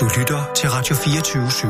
[0.00, 1.66] Du lytter til Radio 24 /7.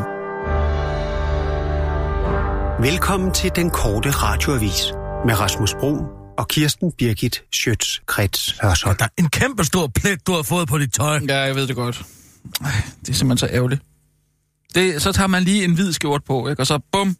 [2.82, 4.92] Velkommen til den korte radioavis
[5.26, 5.96] med Rasmus Bro
[6.38, 8.96] og Kirsten Birgit Schøtz-Krets Hørsholm.
[8.96, 11.20] Der er en kæmpe stor plet, du har fået på dit tøj.
[11.28, 12.02] Ja, jeg ved det godt.
[12.60, 12.70] Ej,
[13.00, 13.82] det er simpelthen så ærgerligt.
[14.74, 16.62] Det, så tager man lige en hvid skjort på, ikke?
[16.62, 17.16] og så bum,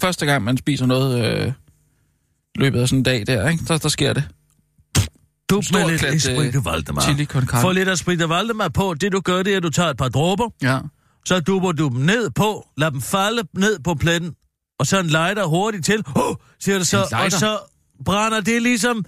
[0.00, 1.52] første gang man spiser noget øh,
[2.54, 3.64] løbet af sådan en dag der, ikke?
[3.66, 4.24] Så der sker det.
[5.50, 7.02] Du med lidt klat, Esprit øh, de Valdemar.
[7.02, 7.60] chili con carne.
[7.62, 8.94] Få lidt Esprit de Valdemar på.
[9.00, 10.78] Det du gør, det er, at du tager et par dråber, Ja.
[11.26, 14.34] så duber du dem ned på, lad dem falde ned på pletten,
[14.78, 17.58] og så en lighter hurtigt til, oh, siger det så, En og så
[18.04, 19.04] brænder det ligesom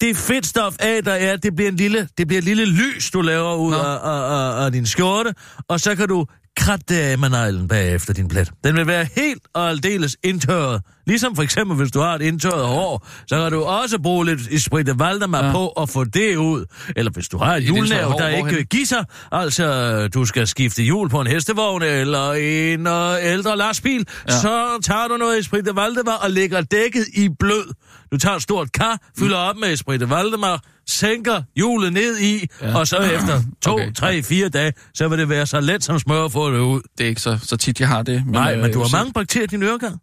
[0.00, 3.20] det fedtstof af, der er, det bliver en lille, det bliver et lille lys, du
[3.20, 5.34] laver ud af, af, af, af, din skjorte,
[5.68, 6.26] og så kan du
[6.56, 8.50] kratte af med neglen bagefter din plet.
[8.64, 10.82] Den vil være helt og aldeles indtørret.
[11.06, 14.40] Ligesom for eksempel, hvis du har et indtørret hår, så kan du også bruge lidt
[14.50, 15.52] Esprit de Valdemar ja.
[15.52, 16.64] På at få det ud.
[16.96, 18.86] Eller hvis du har et hår, der ikke hvorhen?
[18.86, 24.32] sig, altså du skal skifte hjul på en hestevogn eller en øh, ældre lastbil, ja.
[24.32, 27.74] Så tager du noget Esprit de Valdemar og lægger dækket i blød.
[28.12, 32.46] Du tager et stort kar, fylder op med Esprit de Valdemar, sænker hjulet ned i,
[32.62, 32.78] ja.
[32.78, 33.92] Og så efter to, okay.
[33.92, 36.80] Tre, fire dage, så vil det være så let som smør at få det ud.
[36.98, 38.22] Det er ikke så, så tit, jeg har det.
[38.24, 40.00] Men, Nej, øh, men du har så- mange bakterier i din øregang.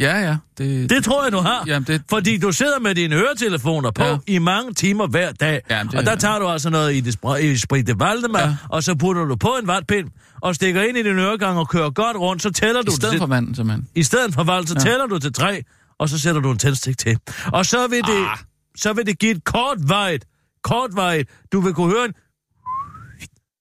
[0.00, 0.36] Ja, ja.
[0.58, 1.64] Det, Det tror jeg, du har.
[1.66, 4.16] Jamen, det, Fordi du sidder med dine høretelefoner på ja.
[4.26, 5.60] I mange timer hver dag.
[5.70, 8.56] Jamen, det- og der tager du altså noget i, det, i Sprit de Valdemar, ja.
[8.68, 10.08] Og så putter du på en vatpind,
[10.42, 13.12] og stikker ind i din øregang og kører godt rundt, så tæller du I stedet
[13.12, 13.88] til, for vand, simpelthen.
[13.94, 14.74] i stedet for valg, så.
[14.74, 14.80] Ja.
[14.90, 15.62] tæller du til tre,
[15.98, 17.18] og så sætter du en tændstik til.
[17.52, 18.38] Og så vil det, Ah.
[18.76, 20.24] så vil det give et kortvarigt,
[20.62, 22.12] kortvarigt, du vil kunne høre en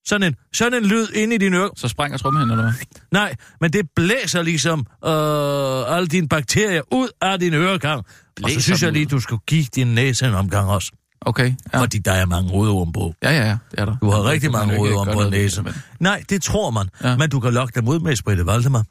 [0.07, 1.69] sådan en, sådan en lyd inde i din øre.
[1.75, 2.73] Så sprænger trummen eller hvad?
[3.11, 7.97] Nej, men det blæser ligesom øh, alle dine bakterier ud af din øregang.
[7.99, 8.05] og
[8.37, 10.91] så Blæser synes jeg lige, du skulle give din næse en omgang også.
[11.21, 11.55] Okay, Ja.
[11.73, 11.81] ja.
[11.81, 13.13] Fordi der er mange rodorm på.
[13.23, 13.95] Ja, ja, ja, det er der.
[14.01, 15.63] Du har Men rigtig mange gøre på næsen.
[15.63, 16.89] men- Nej, det tror man.
[17.03, 17.09] Ja.
[17.09, 17.17] Ja.
[17.17, 18.85] Men du kan lokke dem ud med Esprit de Valdemar.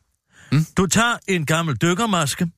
[0.53, 0.67] Mm.
[0.77, 2.51] Du tager en gammel dykkermaske,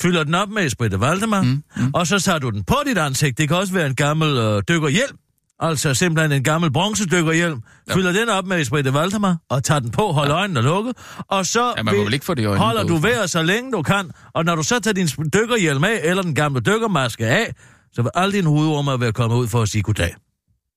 [0.00, 1.62] fylder den op med Esprit de Valdemar, mm.
[1.76, 1.90] Mm.
[1.94, 3.38] og så tager du den på dit ansigt.
[3.38, 5.16] Det kan også være en gammel øh, dykkerhjelm.
[5.60, 7.60] Altså simpelthen en gammel bronzedykkerhjelm.
[7.88, 7.94] Ja.
[7.94, 10.40] Fylder den op med Esprit de Valdemar, og tager den på, holder ja.
[10.40, 10.96] øjnene lukket.
[11.28, 14.10] Og så Ja, man vil- ikke få det holder du vejret så længe du kan.
[14.34, 17.54] Og når du så tager din dykkerhjelm af, eller den gamle dykkermaske af,
[17.92, 20.14] så vil alle dine hovedormer være kommet ud for at sige goddag.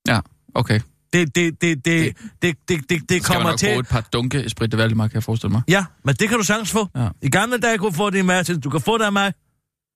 [0.08, 0.20] Ja,
[0.56, 0.80] okay.
[1.16, 3.68] Det, det, det, det, det, det, det, det, det Skal man kommer til...
[3.68, 5.62] bruge et par dunke Esprit de Valdemar, kan jeg forestille mig.
[5.68, 6.88] Ja, men det kan du sagtens få.
[6.96, 7.08] Ja.
[7.22, 8.60] I gamle dage kunne du få det i Martin.
[8.60, 9.34] Du kan få det af mig.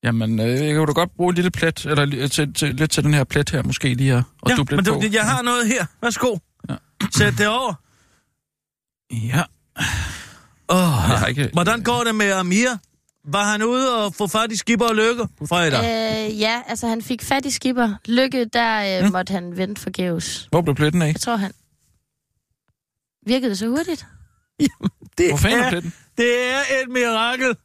[0.03, 3.03] Jamen, øh, jeg kan da godt bruge en lille plet, eller til, til, lidt til
[3.03, 4.91] den her plet her, måske lige at, at ja, duble men på.
[4.91, 5.85] du, jeg har noget her.
[6.01, 6.37] Værsgo.
[6.69, 6.75] Ja.
[7.15, 7.73] Sæt det over.
[9.11, 9.43] Ja,
[10.71, 11.49] Oh, jeg har ikke...
[11.53, 12.69] Hvordan går det med Amir?
[13.23, 15.79] Var han ude og få fat i skipper og lykke på fredag?
[15.79, 17.93] Øh, ja, altså han fik fat i skipper.
[18.05, 19.11] Lykke, der øh, mm.
[19.11, 20.47] måtte han vente forgæves.
[20.51, 21.07] Hvor blev pletten af?
[21.07, 21.51] Jeg tror, han...
[23.25, 24.05] Virkede det så hurtigt?
[25.17, 25.93] det, Hvor fanden er er, pletten?
[26.17, 27.47] det er et mirakel.
[27.47, 27.55] Den,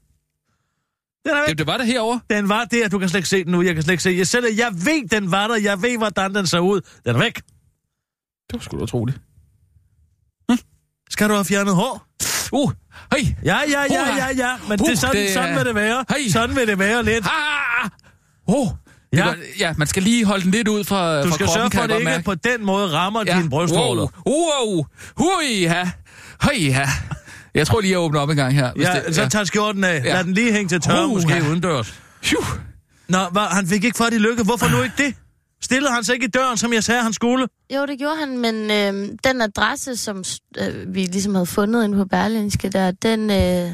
[1.32, 1.48] er væk.
[1.48, 2.20] Jamen, det var det herovre.
[2.30, 2.88] den var der.
[2.88, 3.62] Du kan slet ikke se den nu.
[3.62, 4.10] Jeg kan slet ikke se.
[4.10, 5.56] Jeg, selv, jeg ved, den var der.
[5.56, 6.80] Jeg ved, hvordan den så ud.
[7.04, 7.34] Den er væk.
[7.34, 9.20] Det var sgu da utroligt.
[11.10, 12.06] Skal du have fjernet hår?
[12.52, 12.70] Uh,
[13.12, 13.34] hej!
[13.44, 14.50] Ja, ja, ja, ja, ja.
[14.68, 16.04] Men Uh, det, sådan, det sådan vil det være.
[16.08, 16.18] Hej.
[16.32, 17.26] Sådan vil det være lidt.
[17.26, 17.90] Ah!
[18.46, 18.68] Oh,
[19.12, 19.24] Ja.
[19.24, 21.70] Var, ja, man skal lige holde den lidt ud fra, Du fra skal kroppen, sørge
[21.70, 22.24] for, at det godt ikke mærke.
[22.24, 23.36] på den måde rammer ja.
[23.36, 24.06] dine brystvorter.
[24.26, 24.84] Wow, wow,
[25.16, 25.90] hui, ja.
[26.42, 26.88] Hej, ja.
[27.54, 28.72] Jeg tror lige, jeg åbner op en gang her.
[28.72, 30.02] Hvis Ja, det, så tag skjorten af.
[30.04, 30.14] Ja.
[30.14, 31.40] Lad den lige hænge til tørre, Uh, måske ja.
[31.48, 31.94] udendørs.
[32.22, 32.40] Phew.
[33.08, 34.42] Nå, var, han fik ikke fat i lykke.
[34.42, 35.14] Hvorfor nu ikke det?
[35.64, 37.48] Stillede han sig ikke i døren, som jeg sagde, han skulle?
[37.74, 40.24] Jo, det gjorde han, men øh, den adresse, som
[40.58, 43.30] øh, vi ligesom havde fundet inde på Berlinske der, den...
[43.30, 43.70] Øh,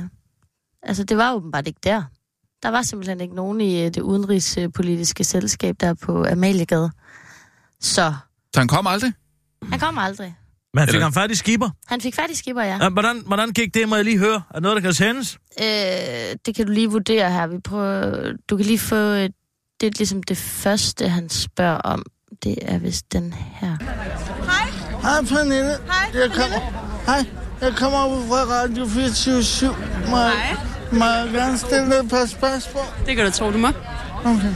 [0.82, 2.02] altså, det var åbenbart ikke der.
[2.62, 6.90] Der var simpelthen ikke nogen i øh, det udenrigspolitiske selskab der på Amaliegade.
[7.80, 8.12] Så
[8.54, 9.12] Så han kom aldrig?
[9.70, 10.36] han kom aldrig.
[10.74, 11.70] Men fik Eller- han fat i skipper?
[11.86, 12.78] Han fik fat i skipper, ja.
[12.82, 14.42] Ja, hvordan, hvordan gik det, må jeg lige høre?
[14.54, 15.38] Er noget, der kan sendes?
[15.62, 15.66] Øh,
[16.46, 17.46] det kan du lige vurdere her.
[17.46, 18.96] Vi prøver, du kan lige få...
[18.96, 19.30] øh,
[19.80, 22.04] Det er ligesom det første, han spørger om.
[22.44, 23.76] Det er vist den her.
[25.02, 25.76] Hej Pernille.
[25.86, 26.58] Hej jeg kommer,
[27.06, 27.24] Hej,
[27.60, 29.76] jeg kommer ud fra Radio 24
[30.10, 30.56] Må, jeg-
[30.92, 32.82] må jeg gerne stille et par spørgsmål?
[33.06, 33.68] Det kan du tro, du må.
[34.24, 34.54] Okay.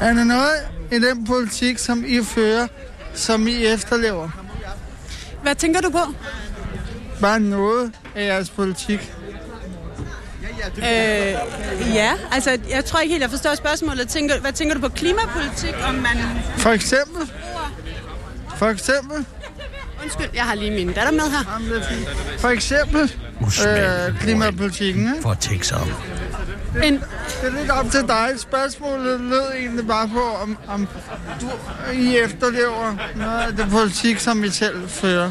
[0.00, 2.66] Er der noget i den politik, som I fører,
[3.14, 4.28] som I efterlever?
[5.42, 5.98] Hvad tænker du på?
[7.20, 9.12] Bare noget af jeres politik.
[10.78, 14.08] Øh, ja, altså, jeg tror ikke helt, jeg forstår spørgsmålet.
[14.08, 16.16] Tænker, hvad tænker du på klimapolitik, om man...
[16.56, 17.30] For eksempel?
[18.56, 19.26] For eksempel?
[20.02, 21.38] Undskyld, jeg har lige min datter med her.
[21.38, 22.38] Er.
[22.38, 23.12] For eksempel
[23.68, 25.22] øh, klimapolitikken, ikke?
[25.22, 25.88] For at tænke sig om.
[26.84, 27.02] En, Det
[27.42, 28.28] er lidt op til dig.
[28.36, 30.88] Spørgsmålet lød egentlig bare på, om, om
[31.40, 31.50] du,
[31.92, 35.30] I efterlever noget af det politik, som I selv fører.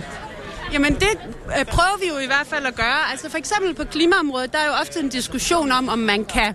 [0.73, 1.19] Jamen det
[1.59, 3.11] øh, prøver vi jo i hvert fald at gøre.
[3.11, 6.53] Altså for eksempel på klimaområdet, der er jo ofte en diskussion om, om man kan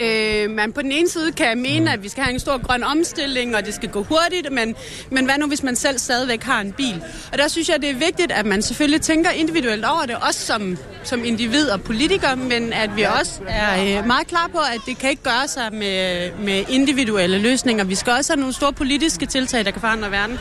[0.00, 2.82] Øh, man på den ene side kan mene, at vi skal have en stor grøn
[2.82, 4.74] omstilling, og det skal gå hurtigt, men,
[5.10, 7.02] men hvad nu, hvis man selv stadigvæk har en bil?
[7.32, 10.40] Og der synes jeg, det er vigtigt, at man selvfølgelig tænker individuelt over det, også
[10.40, 14.80] som, som individ og politiker, men at vi også er øh, meget klar på, at
[14.86, 17.84] det kan ikke gøre sig med, med individuelle løsninger.
[17.84, 20.38] Vi skal også have nogle store politiske tiltag, der kan forandre verden.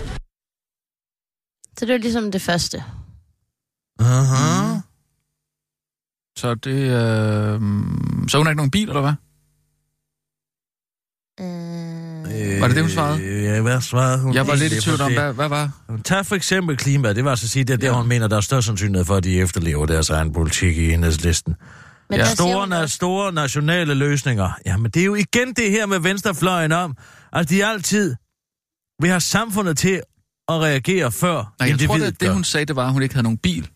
[1.80, 2.84] Så det er ligesom det første.
[4.00, 4.80] Aha.
[6.38, 6.72] Så det...
[6.82, 7.62] Øh...
[8.30, 9.14] Så hun har ikke nogen bil, eller hvad?
[11.40, 13.24] Øh, Var det det, hun svarede?
[13.24, 14.34] Øh, Ja, hvad svarede hun?
[14.34, 15.72] Jeg var lidt i tvivl om, hvad, hvad var...
[16.06, 18.38] Tag for eksempel klima, det var så at sige, det er der, hun mener, der
[18.38, 21.56] er større sandsynlighed for, at de efterlever deres egen politik i enhedslisten.
[22.10, 22.26] men Ja.
[22.26, 24.50] Store, na- store nationale løsninger.
[24.66, 26.96] Jamen, det er jo igen det her med venstrefløjen om,
[27.34, 28.16] at de altid
[29.02, 30.02] vil have samfundet til
[30.50, 33.16] at reagere før Nej, jeg tror, det, det hun sagde, det var, at hun ikke
[33.16, 33.70] havde nogen bil.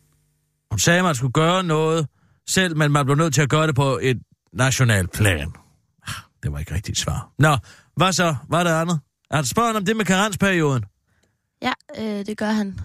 [0.72, 2.08] Hun sagde, at man skulle gøre noget
[2.50, 4.20] selv, men man blev nødt til at gøre det på et
[4.54, 5.52] nationalt plan.
[6.08, 6.14] Ah,
[6.44, 7.30] Det var ikke rigtigt svar.
[7.40, 7.58] Nå,
[7.98, 8.36] hvad så?
[8.50, 9.00] Hvad er det andet?
[9.32, 10.84] Er der spørgsmål om det med karensperioden?
[11.62, 12.80] Ja, øh, det gør han.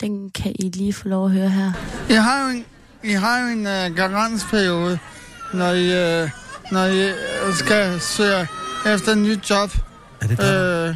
[0.00, 1.72] Den kan I lige få lov at høre her.
[2.10, 2.64] I har jo en,
[3.04, 4.98] I har jo en uh, garantsperiode,
[5.54, 6.30] når I, uh,
[6.72, 7.10] når I
[7.48, 8.46] uh, skal søge
[8.86, 9.70] efter et nyt job.
[10.24, 10.88] Er det der?
[10.88, 10.94] Øh,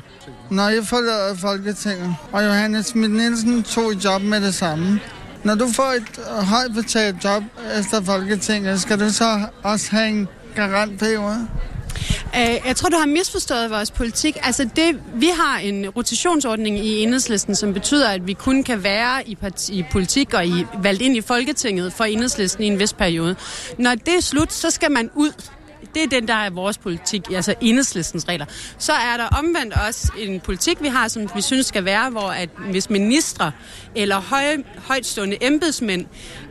[0.50, 2.14] når I forlader Folketinget.
[2.32, 5.00] Og Johannes Schmidt Nielsen tog et job med det samme.
[5.44, 7.42] Når du får et højt betalt job
[7.78, 11.48] efter Folketinget, skal du så også have en garantperiode?
[12.36, 14.36] Øh, Jeg tror, du har misforstået vores politik.
[14.42, 19.28] Altså det, vi har en rotationsordning i enhedslisten, som betyder, at vi kun kan være
[19.28, 22.92] i, parti, i politik og i, valgt ind i Folketinget for enhedslisten i en vis
[22.92, 23.36] periode.
[23.78, 25.32] Når det er slut, så skal man ud.
[25.94, 28.46] Det er den, der er vores politik, altså enhedslistens regler.
[28.78, 32.28] Så er der omvendt også en politik, vi har, som vi synes skal være, hvor
[32.28, 33.52] at hvis ministre
[33.94, 36.06] eller høj, højtstående embedsmænd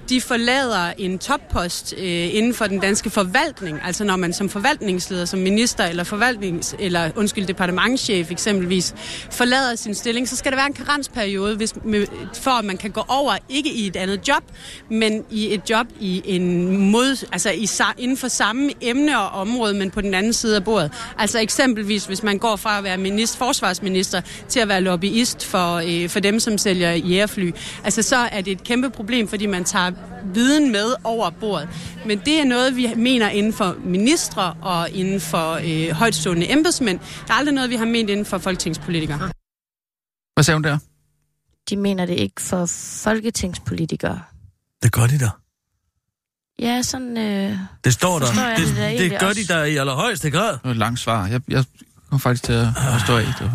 [0.09, 5.25] de forlader en toppost øh, inden for den danske forvaltning, altså når man som forvaltningsleder,
[5.25, 8.95] som minister eller forvaltnings, eller undskyld, departementschef eksempelvis,
[9.31, 12.91] forlader sin stilling, så skal der være en karensperiode, hvis, med, for at man kan
[12.91, 14.43] gå over, ikke i et andet job,
[14.89, 19.73] men i et job i en mod, altså i, inden for samme emne og område,
[19.73, 20.91] men på den anden side af bordet.
[21.17, 25.75] Altså eksempelvis, hvis man går fra at være minister, forsvarsminister til at være lobbyist for,
[25.75, 27.51] øh, for dem, som sælger jægerfly.
[27.83, 29.91] Altså så er det et kæmpe problem, fordi man tager
[30.33, 31.69] viden med over bordet.
[32.05, 36.99] Men det er noget, vi mener inden for ministre og inden for øh, højtstående embedsmænd.
[37.27, 39.19] Der er aldrig noget, vi har ment inden for folketingspolitikere.
[40.33, 40.77] Hvad sagde hun der?
[41.69, 42.65] De mener det ikke for
[43.03, 44.21] folketingspolitikere.
[44.83, 45.29] Det gør de da.
[46.59, 47.17] Ja, sådan...
[47.17, 48.25] Øh, Det står der.
[48.41, 49.41] Jeg Det, det da det, gør også.
[49.41, 50.51] de der i allerhøjeste grad.
[50.53, 51.27] Det var et langt svar.
[51.27, 51.65] Jeg, jeg
[52.09, 53.25] kom faktisk til at, at stå af.
[53.39, 53.51] Det.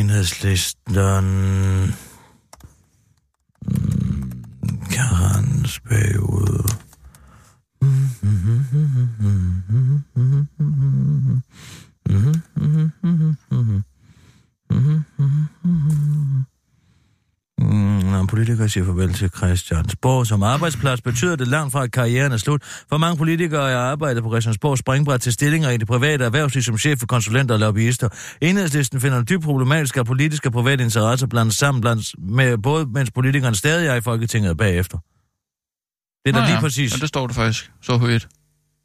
[0.00, 0.94] Enhedslisten...
[4.94, 6.64] Mm, Karensperiode...
[7.82, 8.44] Mm,
[17.64, 22.36] når politikere siger farvel til Christiansborg som arbejdsplads, betyder det langt fra, at karrieren er
[22.36, 22.62] slut.
[22.88, 26.78] For mange politikere er arbejdet på Christiansborg springbræt til stillinger i det private erhvervsliv som
[26.78, 28.08] chef for konsulenter og lobbyister.
[28.40, 32.86] Enhedslisten finder det dybt problematisk, at politiske og private interesser blandes sammen, blandt, med, både
[32.86, 34.98] mens politikerne stadig er i Folketinget bagefter.
[36.24, 36.60] Det er da Nå lige ja.
[36.60, 36.92] præcis.
[36.92, 37.70] Ja, det står det faktisk.
[37.82, 38.28] Så højt.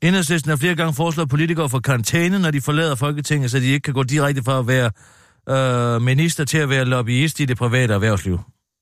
[0.01, 3.83] Enhedslisten har flere gange foreslået politikere for karantæne, når de forlader Folketinget, så de ikke
[3.83, 4.91] kan gå direkte fra at være
[5.49, 8.39] øh, minister til at være lobbyist i det private erhvervsliv.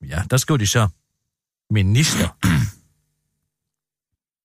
[0.08, 0.88] Ja, der skriver de så
[1.70, 2.28] minister.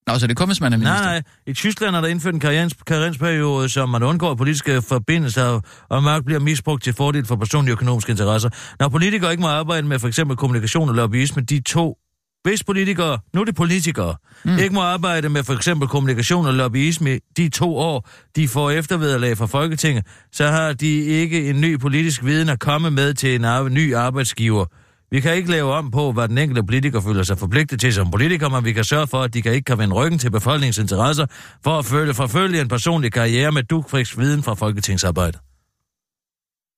[0.08, 1.02] Nå, så det kommer, hvis man er minister.
[1.02, 1.24] Nej, nej.
[1.48, 6.26] I Tyskland er der indført en karriens- karensperiode, som man undgår politiske forbindelser, og magt
[6.26, 8.50] bliver misbrugt til fordel for personlige økonomiske interesser.
[8.80, 11.98] Når politikere ikke må arbejde med for eksempel kommunikation og lobbyisme, de to
[12.44, 14.58] hvis politikere, nu er det politikere, mm.
[14.58, 19.38] ikke må arbejde med for eksempel kommunikation og lobbyisme de to år, de får eftervederlag
[19.38, 23.74] fra Folketinget, så har de ikke en ny politisk viden at komme med til en
[23.74, 24.66] ny arbejdsgiver.
[25.13, 28.12] Vi kan ikke lave om på, hvad den enkelte politiker føler sig forpligtet til som
[28.12, 30.77] politiker, men vi kan sørge for, at de kan ikke kan vende ryggen til befolkningens
[30.77, 31.25] interesser
[31.63, 35.38] for at følge, forfølge en personlig karriere med dugfrisk viden fra folketingsarbejde.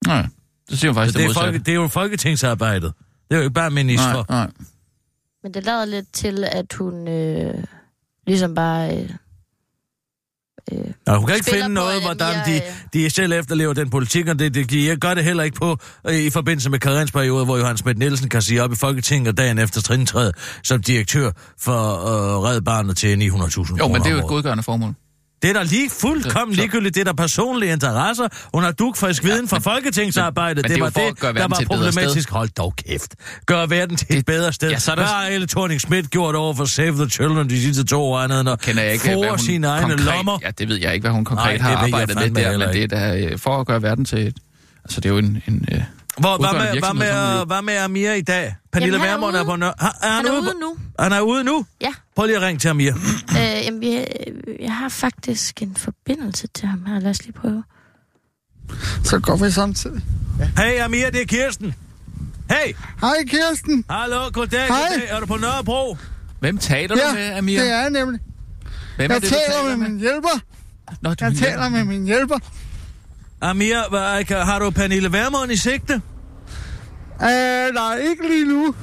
[0.06, 0.26] Nej,
[0.70, 1.58] det siger Så faktisk det, er det folke, modsatte.
[1.58, 2.92] det er jo folketingsarbejdet.
[3.28, 4.12] Det er jo ikke bare ministre.
[4.14, 4.50] Nej, nej.
[5.42, 7.64] men det lader lidt til, at hun øh,
[8.26, 8.96] ligesom bare...
[8.98, 9.10] Øh,
[10.72, 13.90] øh, Ja, hun kan ikke finde noget, hvordan mere, de, øh, de selv efterlever den
[13.90, 17.44] politik, og det, det, de gør det heller ikke på øh, i forbindelse med karensperiode,
[17.44, 21.30] hvor Johan Smidt Nielsen kan sige op i Folketinget og dagen efter trintræet som direktør
[21.60, 24.94] for øh, Red Barnet til 900.000 Jo, men det er jo et godgørende formål.
[25.48, 26.94] Det er da lige fuldkommen Så- så- ligegyldigt.
[26.94, 28.28] Det er der personlige interesser.
[28.54, 30.56] Hun har dugfrisk viden fra folketingsarbejdet.
[30.56, 32.30] men det det var det, der var problematisk.
[32.30, 33.14] Hold dog kæft.
[33.46, 34.70] Gør verden til et bedre sted.
[34.70, 37.50] ja, så er der- Hvad har Elle thorning Schmidt gjort over for Save the Children
[37.50, 40.38] de sidste to år andet at Kender jeg ikke, hvad hun sine egne konkret, lommer?
[40.42, 42.68] Ja, det ved jeg ikke, hvad hun konkret Nej, det har arbejdet med der, men
[42.68, 44.36] det er da øh, for at gøre verden til et...
[44.84, 45.42] Altså, det er jo en...
[45.48, 45.80] en øh,
[46.20, 48.54] Hvor, hvad, med, hvad, med, hvad med Amir i dag?
[48.72, 49.46] Pernille Jamen, han er Vermund er ude.
[49.46, 50.76] på nø- ha, er han, Han er ude, ude på- nu.
[50.98, 51.66] Han er ude nu?
[51.80, 51.92] Ja.
[52.16, 52.92] Prøv lige at ringe til Amir.
[53.30, 54.04] Øh, jamen, vi,
[54.60, 57.00] jeg har faktisk en forbindelse til ham her.
[57.00, 57.64] Lad os lige prøve.
[59.04, 60.02] Så går vi samtidig.
[60.58, 61.74] Hey Amir, det er Kirsten.
[62.50, 63.84] Hey, Hej Kirsten.
[63.90, 64.78] hallo, goddag, Hej.
[64.92, 65.08] goddag.
[65.10, 65.96] Er du på Nørrebro?
[66.40, 67.60] Hvem taler du med, Amir?
[67.60, 68.20] det er jeg nemlig.
[68.96, 70.40] Hvem er Jeg det, du taler taler med min hjælper.
[71.00, 72.38] Nå, du Jeg er taler med min hjælper.
[73.50, 76.02] Amir, hvad, har du Pernille Vermund i sigte?
[77.22, 78.74] Øh, nej, ikke lige nu.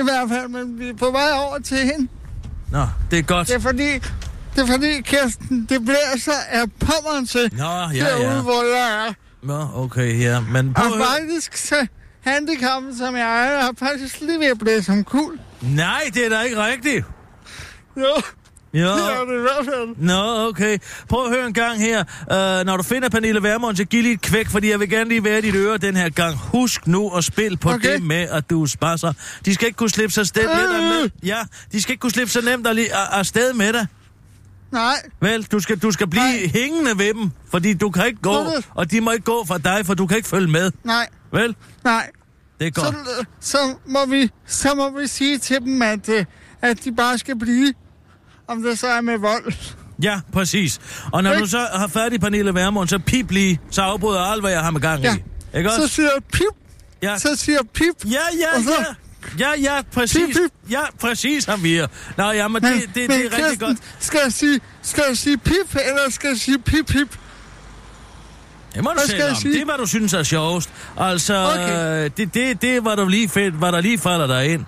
[0.00, 2.08] I hvert fald, men vi er på vej over til hende.
[2.70, 3.48] Nå, det er godt.
[3.48, 3.92] Det er fordi,
[4.54, 8.42] det er fordi, Kirsten, det blæser af pommeren til Nå, ja, derude, ja.
[8.42, 9.12] hvor jeg er.
[9.42, 10.40] Nå, okay, ja.
[10.40, 11.86] Men prøv Og faktisk så
[12.20, 15.38] handicappet, som jeg er, har faktisk lige ved at blæse som kul.
[15.60, 17.04] Nej, det er da ikke rigtigt.
[17.96, 18.22] Jo,
[18.74, 18.80] Ja.
[18.80, 19.96] det er det i hvert fald.
[19.96, 20.78] Nå, okay.
[21.08, 22.00] Prøv at høre en gang her.
[22.60, 25.08] Uh, når du finder Pernille Vermund, så giv lige et kvæk, fordi jeg vil gerne
[25.08, 26.36] lige være i dit øre den her gang.
[26.36, 27.92] Husk nu at spille på Okay.
[27.94, 29.12] det med, at du spasser.
[29.44, 31.10] De skal ikke kunne slippe sig sted dig med.
[31.22, 31.38] Ja,
[31.72, 33.86] de skal ikke kunne slippe sig nemt af lige- af- afsted med dig.
[34.72, 36.50] Nej, Vel, du skal, du skal blive Nej.
[36.54, 39.86] hængende ved dem, fordi du kan ikke gå, og de må ikke gå fra dig,
[39.86, 40.70] for du kan ikke følge med.
[40.84, 42.10] nej, Vel, nej.
[42.60, 42.86] det er godt.
[42.86, 46.24] Så, så, må vi, så må vi sige til dem, at, øh,
[46.62, 47.74] at de bare skal blive,
[48.52, 49.52] om det så er med vold.
[50.02, 50.80] Ja, præcis.
[51.12, 51.42] Og når Ikke?
[51.42, 54.70] du så har i Pernille Vermund, så pip lige, så afbryder alt, hvad jeg har
[54.70, 55.06] med gang i.
[55.06, 55.16] Ja.
[55.58, 55.94] Ikke Så også?
[55.94, 56.56] siger jeg pip,
[57.02, 57.18] Ja.
[57.18, 58.10] så siger jeg pip.
[58.10, 58.84] Ja, ja, Og så- ja.
[59.38, 60.26] Ja, ja, præcis.
[60.26, 60.70] Pip, pip.
[60.70, 61.86] Ja, præcis, Amir.
[62.16, 63.78] Nå, ja, men, det, det, det, men er rigtig Kirsten, godt.
[64.00, 67.18] Skal jeg, sige, skal jeg sige pip, eller skal jeg sige pip, pip?
[68.74, 69.36] Det må du selv om.
[69.36, 69.52] sige?
[69.54, 70.70] Det er, hvad du synes er sjovest.
[70.98, 72.04] Altså, Okay.
[72.04, 74.64] øh, det, det, det var du lige fedt, hvad der lige falder dig ind.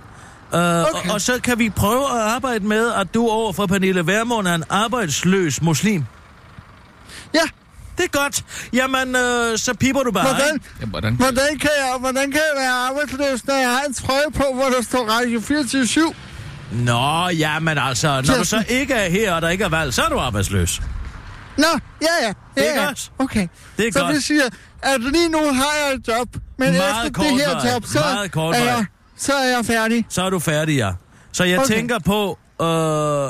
[0.54, 1.08] Uh, okay.
[1.08, 4.49] Og, og så kan vi prøve at arbejde med, at du over for Pernille Vermund
[4.49, 6.04] er en arbejdsløs muslim.
[7.34, 7.40] Ja,
[7.99, 8.44] Det er godt.
[8.73, 10.66] Jamen, øh, så piper du bare, hvordan, ikke?
[10.80, 11.14] Ja, hvordan?
[11.14, 14.64] hvordan, kan jeg, hvordan kan jeg være arbejdsløs, når jeg har en trøje på, hvor
[14.64, 16.14] der står Radio 24
[16.73, 18.44] Nå, ja, men altså, når du Kirsten.
[18.44, 20.82] så ikke er her, og der ikke er valg, så er du arbejdsløs.
[21.58, 21.64] Nå,
[22.02, 22.26] ja, ja.
[22.26, 22.32] ja,
[22.62, 22.87] Det er ja.
[22.87, 23.11] godt.
[23.18, 23.49] Okay.
[23.76, 24.14] Det er så godt.
[24.14, 24.42] det siger,
[24.82, 27.73] at lige nu har jeg et job, men Meget efter kort det her vej.
[27.73, 28.68] job, så Meget kort er, vej.
[28.68, 30.06] jeg, så er jeg færdig.
[30.09, 30.90] Så er du færdig, ja.
[31.33, 31.75] Så jeg okay.
[31.75, 32.66] Tænker på, øh,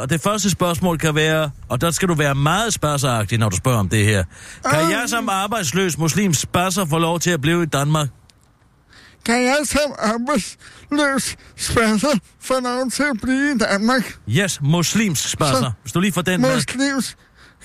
[0.00, 3.56] og det første spørgsmål kan være, og der skal du være meget spasseragtig, når du
[3.56, 4.24] spørger om det her.
[4.70, 4.90] Kan Øh.
[4.90, 8.08] jeg som arbejdsløs muslim spasser få lov til at blive i Danmark?
[9.24, 12.08] Kan jeg som arbejdsløs spasser
[12.40, 14.18] få lov til at blive i Danmark?
[14.28, 15.28] Yes, muslimsk.
[15.28, 16.54] Så- Hvis du lige får den med.
[16.54, 17.16] Muslims,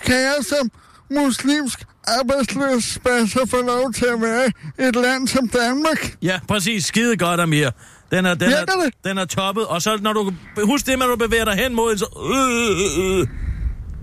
[0.06, 0.70] kan jeg som
[1.12, 4.48] muslimsk arbejdsløs spasser få lov til at være
[4.80, 6.16] i et land som Danmark?
[6.22, 6.86] Ja, præcis.
[6.86, 7.70] Skide godt, Amir.
[8.12, 8.94] Den er, den, er, det?
[9.04, 9.66] den er toppet.
[9.66, 10.34] Og så når du...
[10.64, 12.06] Husk det, når du bevæger dig hen mod en, så...
[12.34, 13.28] Øh, øh, øh.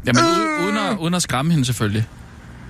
[0.06, 2.08] Jamen, u- uden at, uden at skræmme hende selvfølgelig.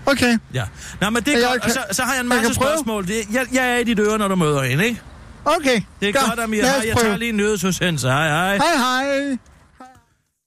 [0.07, 0.63] Okay, Ja.
[1.01, 1.63] Nå, men det er Jeg godt.
[1.63, 2.71] kan- Og så, så har jeg en jeg masse prøve.
[2.71, 3.07] spørgsmål.
[3.07, 5.01] Det, jeg, jeg er i dit øre, når du møder hende, ikke?
[5.45, 5.81] okay.
[6.01, 6.63] Det er godt, Amir.
[6.63, 8.09] Hej, jeg tager lige en nyhedsudsendelse.
[8.09, 8.57] Hej, hej.
[8.57, 9.39] Hej, hej.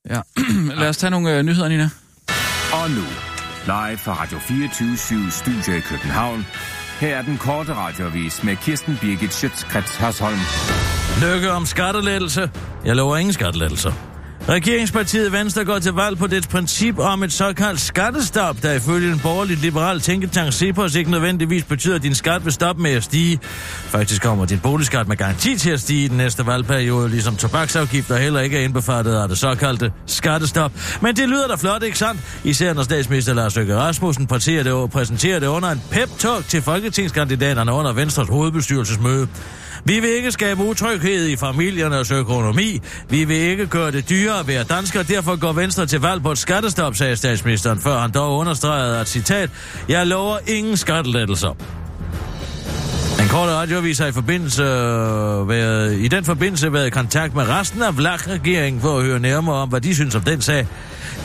[0.09, 0.21] Ja.
[0.81, 1.89] Lad os tage nogle øh, nyheder, Nina.
[2.73, 3.03] Og nu,
[3.65, 4.97] live fra Radio 24
[5.31, 6.45] Studio i København.
[6.99, 10.39] Her er den korte radiovis med Kirsten Birgit Schøtzgrads Hasholm.
[11.21, 12.51] Lykke om skattelettelse.
[12.85, 14.08] Jeg lover ingen skattelettelser.
[14.49, 19.19] Regeringspartiet Venstre går til valg på dets princip om et såkaldt skattestop, der ifølge en
[19.19, 23.39] borgerlig liberal tænketank Cepos ikke nødvendigvis betyder, at din skat vil stoppe med at stige.
[23.87, 28.17] Faktisk kommer din boligskat med garanti til at stige i den næste valgperiode, ligesom tobaksafgifter
[28.17, 30.71] heller ikke er indbefattet af det såkaldte skattestop.
[31.01, 32.21] Men det lyder da flot, ikke sandt?
[32.43, 37.73] Især når statsminister Lars Løkke Rasmussen præsenterer det, præsenterer det under en pep-talk til folketingskandidaterne
[37.73, 39.27] under Venstres hovedbestyrelsesmøde.
[39.83, 42.81] Vi vil ikke skabe utryghed i familiernes økonomi.
[43.09, 45.03] Vi vil ikke gøre det dyrere at være dansker.
[45.03, 49.07] Derfor går Venstre til valg på et skattestop, sagde statsministeren, før han dog understregede, at
[49.07, 49.49] citat,
[49.89, 51.55] jeg lover ingen skattelettelser.
[53.19, 57.47] Den korte radioavis har i, forbindelse, øh, været, i den forbindelse været i kontakt med
[57.49, 60.67] resten af VLAG-regeringen for at høre nærmere om, hvad de synes om den sag.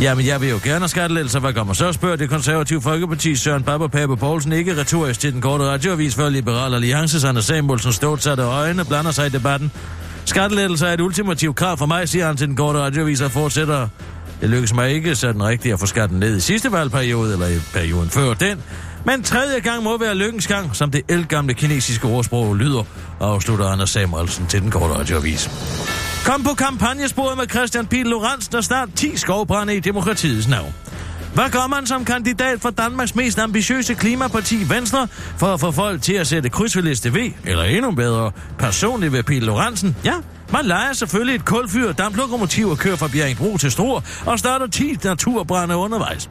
[0.00, 1.40] Jamen, jeg vil jo gerne have skattelettelser.
[1.40, 5.40] Hvad kommer så, spørger det konservative Folkeparti Søren Babber Pape Poulsen ikke retorisk til den
[5.40, 9.72] korte radioavis, før Liberal Alliance Anders Samuelsen stort satte øjne blander sig i debatten.
[10.24, 13.88] Skattelettelser er et ultimativt krav for mig, siger han til den korte radioavis og fortsætter.
[14.40, 17.58] Det lykkes mig ikke sådan rigtigt at få skatten ned i sidste valgperiode, eller i
[17.72, 18.62] perioden før den.
[19.04, 22.82] Men tredje gang må være lykkens gang, som det elgamle kinesiske ordsprog lyder,
[23.20, 25.50] afslutter Anders Samuelsen til den korte radioavis.
[26.24, 30.74] Kom på kampagnesporet med Christian Pihl Lorenz, der snart 10 skovbrænde i demokratiets navn.
[31.34, 36.02] Hvad gør man som kandidat for Danmarks mest ambitiøse klimaparti Venstre for at få folk
[36.02, 39.96] til at sætte kryds ved liste V, eller endnu bedre, personligt ved Pille Lorentzen?
[40.04, 40.14] Ja,
[40.52, 44.96] man leger selvfølgelig et kulfyr, damplokomotiv og kører fra Bjerringbro til Struer og starter 10
[45.04, 46.30] naturbrænde undervejs.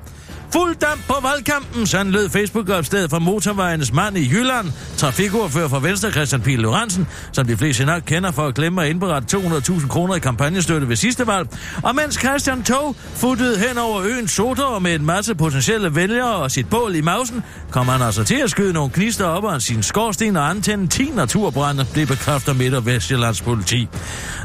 [0.54, 4.68] Fuld damp på valgkampen, sådan lød Facebook-opstedet fra motorvejens mand i Jylland,
[4.98, 8.90] trafikordfører for Venstre Christian Pil Lorentzen, som de fleste nok kender for at glemme at
[8.90, 11.48] indberette 200.000 kroner i kampagnestøtte ved sidste valg.
[11.84, 16.52] Og mens Christian Tog futtede hen over øen Sotor med en masse potentielle vælgere og
[16.52, 19.84] sit bål i mausen, kom han altså til at skyde nogle knister op af sin
[19.84, 23.88] skorsten og antænde 10 naturbrænde, det bekræfter Midt- og Vestjyllands politi.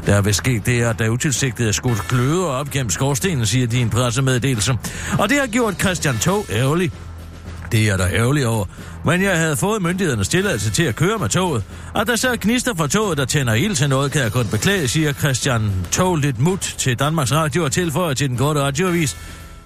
[0.05, 3.67] Der er vist sket det, at der utilsigtet er skudt gløder op gennem skorstenen, siger
[3.67, 4.77] de i en pressemeddelelse.
[5.19, 6.91] Og det har gjort Christian Tog ærgerlig.
[7.71, 8.65] Det er der ærgerlig over.
[9.05, 11.63] Men jeg havde fået myndighedernes tilladelse til at køre med toget.
[11.93, 14.87] Og der så gnister fra toget, der tænder ild til noget, kan jeg kun beklage,
[14.87, 19.17] siger Christian Tog lidt mut til Danmarks Radio og tilføjer til den korte radioavis.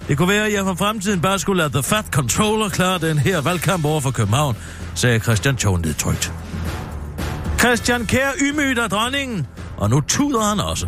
[0.08, 3.18] Det kunne være, at jeg for fremtiden bare skulle lade The Fat Controller klare den
[3.18, 4.58] her valgkamp over for København,
[4.96, 6.34] sagde Christian Tog nedtrykt.
[7.60, 9.48] Christian Kær ymyter dronningen,
[9.78, 10.88] og nu tuder han også.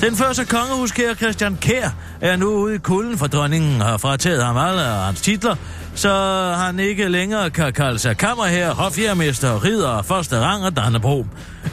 [0.00, 4.56] Den første kongehuskære Christian Kær er nu ude i kulden, for dronningen har frataget ham
[4.56, 5.56] alle hans titler,
[5.94, 6.10] så
[6.58, 11.26] han ikke længere kan kalde sig kammerherre, hofjermester, ridder og første rang og Dannebro.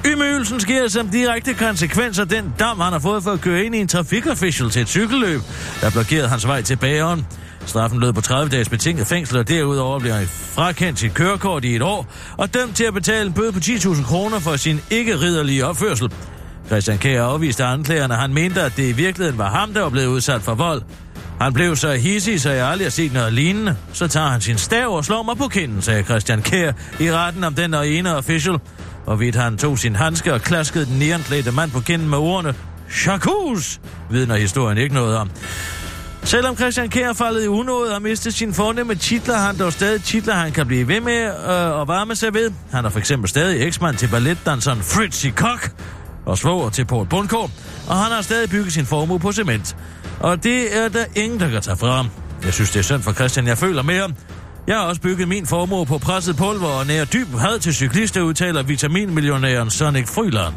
[0.05, 3.75] Ymøgelsen sker som direkte konsekvens af den dam, han har fået for at køre ind
[3.75, 5.41] i en trafikofficial til et cykelløb,
[5.81, 7.25] der blokerede hans vej til bageren.
[7.65, 11.75] Straffen lød på 30 dages betinget fængsel, og derudover bliver han frakendt sit kørekort i
[11.75, 12.07] et år,
[12.38, 16.12] og dømt til at betale en bøde på 10.000 kroner for sin ikke-ridderlige opførsel.
[16.71, 20.07] Christian Kjær afviste anklagerne, han mente, at det i virkeligheden var ham, der var blevet
[20.07, 20.81] udsat for vold.
[21.41, 23.77] Han blev så hissig, så jeg aldrig har set noget lignende.
[23.93, 27.43] Så tager han sin stav og slår mig på kinden, sagde Christian Kjær i retten
[27.43, 28.59] om den og ene official.
[29.05, 32.55] Og vidt han tog sin handske og klaskede den nærenklædte mand på kinden med ordene
[32.91, 35.29] Chakus, vidner historien ikke noget om.
[36.23, 40.33] Selvom Christian Kjær faldet i unåde og mistet sin fornemme titler, han dog stadig titler,
[40.33, 42.51] han kan blive ved med øh, at varme sig ved.
[42.71, 45.69] Han er for eksempel stadig eksmand til balletdanseren Fritzy Koch
[46.31, 47.51] og svoger til Paul Bundgaard,
[47.88, 49.75] og han har stadig bygget sin formue på cement.
[50.19, 52.10] Og det er der ingen, der kan tage fra ham.
[52.45, 54.13] Jeg synes, det er synd for Christian, jeg føler med ham.
[54.67, 58.21] Jeg har også bygget min formue på presset pulver og nær dyb had til cyklister,
[58.21, 60.53] udtaler vitaminmillionæren Sonic Fryland.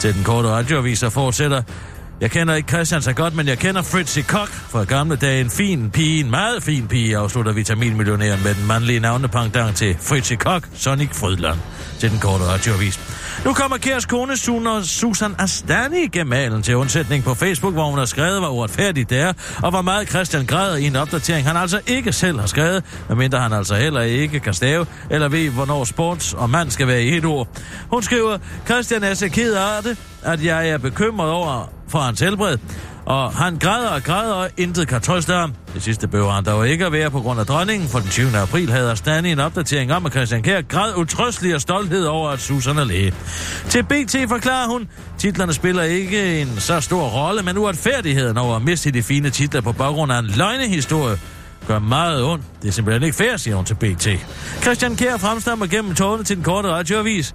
[0.00, 1.62] Til den korte radioavis fortsætter,
[2.20, 5.40] jeg kender ikke Christian så godt, men jeg kender Fritzi Koch fra gamle dage.
[5.40, 10.34] En fin pige, en meget fin pige, afslutter vitaminmillionæren med den mandlige navnepangdang til Fritzi
[10.34, 11.58] Koch, Sonic Frydland,
[11.98, 13.19] til den korte radioavis.
[13.44, 14.36] Nu kommer Kærs kone
[14.84, 19.32] Susan Astani gemalen til undsætning på Facebook, hvor hun har skrevet, hvor uretfærdigt det er,
[19.62, 23.38] og hvor meget Christian græder i en opdatering, han altså ikke selv har skrevet, medmindre
[23.38, 27.16] han altså heller ikke kan stave, eller ved, hvornår sports og mand skal være i
[27.16, 27.48] et ord.
[27.90, 32.20] Hun skriver, Christian er så ked af det, at jeg er bekymret over for hans
[32.20, 32.58] helbred,
[33.10, 35.54] og han græder og græder, og intet kan trøste ham.
[35.74, 38.38] Det sidste behøver han dog ikke at være på grund af dronningen, for den 20.
[38.38, 42.40] april havde Astani en opdatering om, at Christian Kjær græd utrøstelig og stolthed over, at
[42.40, 43.14] Susan er læge.
[43.68, 48.62] Til BT forklarer hun, titlerne spiller ikke en så stor rolle, men uretfærdigheden over at
[48.62, 51.18] miste de fine titler på baggrund af en løgnehistorie
[51.66, 52.44] gør meget ondt.
[52.62, 54.08] Det er simpelthen ikke fair, siger hun til BT.
[54.62, 57.34] Christian Kjær fremstammer gennem tårne til den korte radioavis.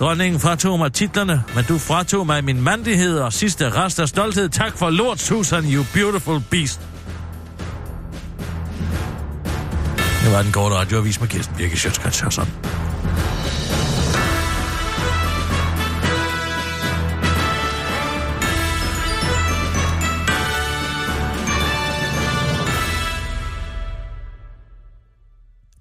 [0.00, 4.48] Dronningen fratog mig titlerne, men du fratog mig min mandighed og sidste rest af stolthed.
[4.48, 6.80] Tak for lort, Susan, you beautiful beast.
[10.24, 12.48] Det var den korte radioavis med Kirsten Birke Sjøtskrets Hørsson.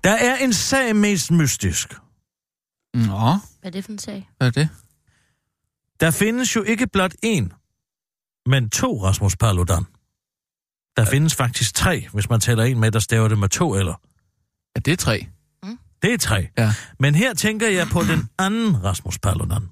[0.06, 1.94] Der er en sag mest mystisk.
[2.94, 4.30] Nå, Hvad er det for en sag?
[4.38, 4.70] hvad er det?
[6.00, 7.46] Der findes jo ikke blot én,
[8.46, 9.84] men to Rasmus Paludan.
[10.98, 11.12] Der ja.
[11.12, 14.02] findes faktisk tre, hvis man tæller en med, der staver det med to eller.
[14.76, 15.28] Ja, det er tre.
[16.02, 16.48] Det er tre.
[16.58, 16.74] Ja.
[17.00, 19.70] Men her tænker jeg på den anden Rasmus Paludan.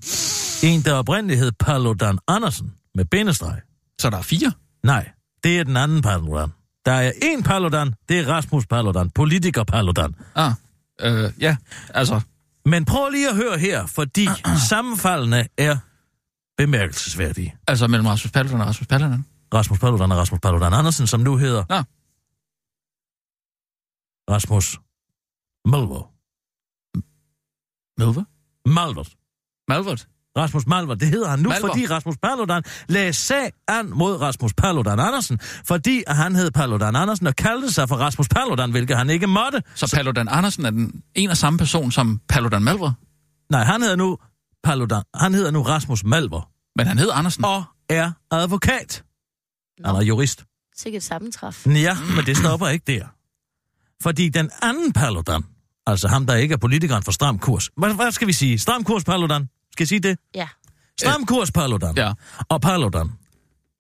[0.64, 3.62] En, der oprindeligt hed Paludan Andersen, med bindestreg.
[4.02, 4.52] Så der er fire?
[4.84, 5.12] Nej,
[5.44, 6.50] det er den anden Paludan.
[6.86, 10.16] Der er en Paludan, det er Rasmus Paludan, politiker Paludan.
[10.36, 10.52] Ah,
[11.02, 11.58] øh, ja,
[11.90, 12.22] altså,
[12.66, 14.28] Men prøv lige at høre her, fordi
[14.70, 15.78] sammenfaldene er
[16.58, 17.56] bemærkelsesværdige.
[17.68, 19.26] altså mellem Rasmus Paludan og Rasmus Paludan.
[19.54, 21.84] Rasmus Paludan og Rasmus Paludan Andersen, som nu hedder Nå.
[24.34, 24.80] Rasmus
[25.66, 26.10] Malver.
[27.98, 28.24] Melva?
[28.66, 29.16] Malvert.
[29.68, 30.08] Malvert?
[30.38, 31.68] Rasmus Malvert, det hedder han nu, Malver.
[31.68, 37.28] fordi Rasmus Paludan lagde sag an mod Rasmus Paludan Andersen, fordi han hed Paludan Andersen
[37.28, 39.64] og kaldte sig for Rasmus Paludan, hvilket han ikke måtte.
[39.76, 42.92] Så Paludan Andersen er den en og samme person som Paludan Malver,
[43.50, 44.18] Nej, han hedder nu
[44.64, 45.04] Paludan.
[45.16, 47.46] Han hedder nu Rasmus Malver men han hed Andersen.
[47.46, 49.04] og er advokat.
[49.86, 50.44] Han er jurist.
[50.78, 51.66] Sikkert sammentræf.
[51.68, 53.06] Ja, men det stopper ikke der.
[54.04, 55.44] Fordi den anden Paludan,
[55.88, 57.70] altså ham, der ikke er politikeren for Stram Kurs.
[57.78, 58.60] Hvad, hvad skal vi sige?
[58.60, 59.48] Stram Kurs Paludan?
[59.74, 60.18] Skal jeg sige det?
[60.36, 60.48] Ja.
[61.00, 61.94] Stram Kurs Paludan.
[61.98, 62.14] Ja.
[62.50, 63.12] Og Paludan,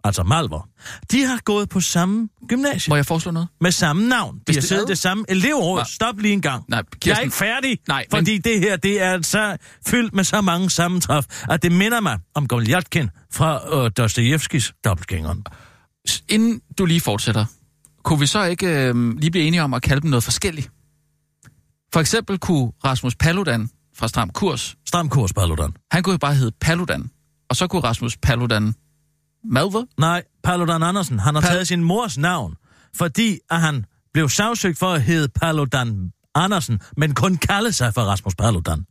[0.03, 0.69] altså Malver,
[1.11, 2.91] de har gået på samme gymnasium.
[2.91, 3.47] Må jeg foreslå noget?
[3.61, 4.35] Med samme navn.
[4.37, 5.77] De Hvis har det- siddet det samme elevråd.
[5.79, 5.85] Nej.
[5.87, 6.63] Stop lige en gang.
[6.67, 10.13] Nej, Jeg er Kirsten- ikke færdig, Nej, men- fordi det her det er så fyldt
[10.13, 15.43] med så mange sammentræf, at det minder mig om Goljatkin fra øh, Dostojevskis dobbeltgængeren.
[16.29, 17.45] Inden du lige fortsætter,
[18.03, 20.71] kunne vi så ikke øh, lige blive enige om at kalde dem noget forskelligt?
[21.93, 25.73] For eksempel kunne Rasmus Paludan fra Stram Kurs, Stram kurs, Paludan.
[25.91, 27.09] han kunne jo bare hedde Paludan.
[27.49, 28.73] Og så kunne Rasmus Paludan
[29.43, 29.85] Malver?
[29.99, 32.55] Nej, Paludan Andersen, han har Pal- taget sin mors navn,
[32.95, 38.01] fordi at han blev sagsøgt for at hedde Paludan Andersen, men kun kalde sig for
[38.01, 38.85] Rasmus Paludan.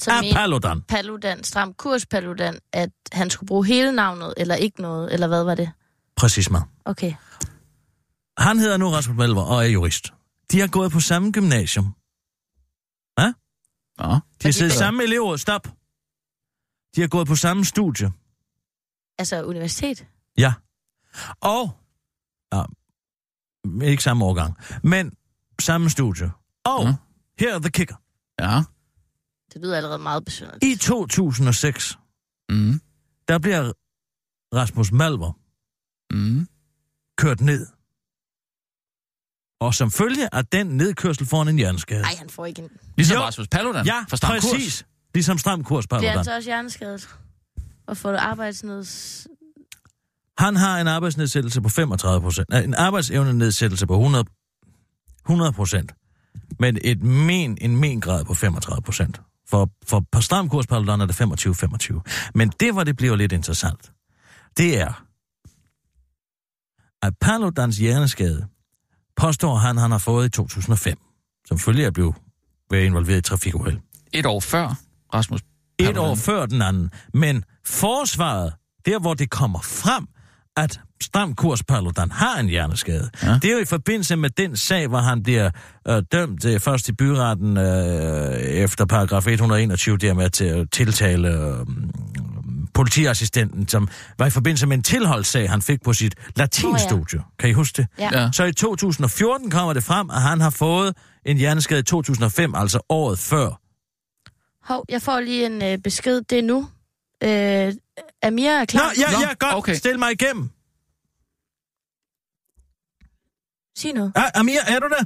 [0.00, 0.82] Så Er mente Paludan.
[0.88, 5.44] Paludan, stram kurs Paludan, at han skulle bruge hele navnet, eller ikke noget, eller hvad
[5.44, 5.70] var det?
[6.16, 6.62] Præcis, man.
[6.84, 7.14] Okay.
[8.38, 10.12] Han hedder nu Rasmus Malver og er jurist.
[10.52, 11.94] De har gået på samme gymnasium.
[14.00, 14.08] Ja.
[14.08, 15.38] De har siddet det- samme elevråd.
[15.38, 15.68] Stop.
[16.96, 18.10] De har gået på samme studie.
[19.18, 20.06] Altså universitet.
[20.38, 20.54] Ja.
[21.40, 21.70] Og,
[22.52, 22.62] ja,
[23.84, 25.12] ikke samme årgang, men
[25.60, 26.30] samme studie.
[26.64, 26.94] Og, Ja.
[27.38, 27.96] her er the kicker.
[28.40, 28.62] Ja.
[29.54, 30.64] Det lyder allerede meget besynderligt.
[30.64, 31.98] I 2006,
[32.50, 32.80] Mm.
[33.28, 33.72] der bliver
[34.54, 35.32] Rasmus Malver
[36.12, 36.48] Mm.
[37.18, 37.66] kørt ned.
[39.60, 42.02] Og som følge af den nedkørsel får han en hjerneskade.
[42.02, 42.68] Nej, han får ikke en...
[42.96, 43.22] Ligesom Jo.
[43.22, 44.50] Rasmus Paludan Ja, fra Stram Kurs.
[44.52, 44.86] præcis.
[45.14, 46.24] Ligesom stram kurs, Bliver han Paludan.
[46.24, 47.08] så også hjerneskadet?
[47.86, 49.26] Og får arbejdsneds...
[50.38, 52.54] Han har en arbejdsnedsættelse på 35 procent.
[52.54, 54.24] En arbejdsevnenedsættelse på 100,
[55.26, 55.92] 100 procent.
[56.58, 59.20] Men et men, en mengrad på 35 procent.
[59.48, 62.30] For, for på stram kurs Paludan er det 25-25.
[62.34, 63.92] Men det, hvor det bliver lidt interessant,
[64.56, 65.04] det er,
[67.02, 68.46] at Paludans hjerneskade
[69.20, 70.98] påstår han, han har fået i 2005,
[71.46, 72.14] som følge af at blive
[72.70, 73.78] været involveret i trafikuheld.
[74.12, 74.74] Et år før
[75.14, 75.40] Rasmus
[75.78, 76.90] Et år før den anden.
[77.14, 78.52] Men forsvaret,
[78.86, 80.06] der hvor det kommer frem,
[80.56, 83.10] at Stram Kurs Paludan har en hjerneskade.
[83.22, 83.38] Ja.
[83.42, 85.50] Det er jo i forbindelse med den sag, hvor han bliver
[85.88, 91.28] øh, dømt øh, først i byretten øh, efter paragraf 121, der med til at tiltale
[91.28, 91.66] øh,
[92.80, 93.88] politiassistenten, som
[94.18, 97.18] var i forbindelse med en tilholdssag, han fik på sit latinstudie.
[97.18, 97.30] Oh, ja.
[97.38, 97.86] Kan I huske det?
[97.98, 98.22] Ja.
[98.22, 98.30] Ja.
[98.32, 102.80] Så i 2014 kommer det frem, at han har fået en hjerneskade i 2005, altså
[102.88, 103.60] året før.
[104.72, 106.20] Hov, jeg får lige en øh, besked.
[106.30, 106.68] Det er nu.
[107.22, 107.74] Øh,
[108.22, 108.92] Amir er klar.
[108.98, 109.54] ja, Nå, ja, godt.
[109.54, 109.74] Okay.
[109.74, 110.50] Stil mig igennem.
[113.78, 114.12] Sig noget.
[114.16, 115.04] Ja, Amir, er du der?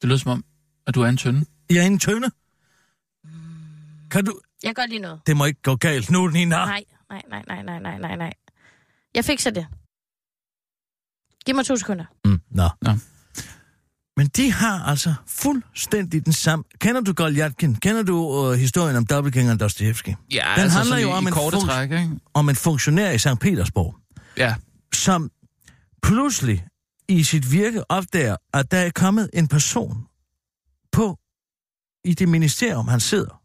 [0.00, 0.44] Det lyder som om,
[0.86, 1.44] at du er en tynde.
[1.70, 2.30] Jeg er en tønde.
[4.10, 4.40] Kan du...
[4.62, 5.20] Jeg gør lige noget.
[5.26, 6.56] Det må ikke gå galt nu, Nina.
[6.56, 8.32] Nej, nej, nej, nej, nej, nej, nej, nej.
[9.14, 9.66] Jeg fikser det.
[11.46, 12.04] Giv mig to sekunder.
[12.24, 12.68] Mm, nå.
[12.82, 12.92] Nå.
[14.16, 16.64] Men de har altså fuldstændig den samme...
[16.80, 17.74] Kender du Goljatkin?
[17.74, 20.10] Kender du uh, historien om dobbeltgængeren Dostojevski?
[20.32, 22.10] Ja, Den handler sådan jo i, om i en korte funk- træk, ikke?
[22.34, 23.28] Om en funktionær i St.
[23.40, 23.96] Petersborg,
[24.36, 24.54] Ja.
[24.94, 25.30] som
[26.02, 26.66] pludselig
[27.08, 30.06] i sit virke opdager, at der er kommet en person
[30.92, 31.18] på
[32.04, 33.37] i det ministerium, han sidder,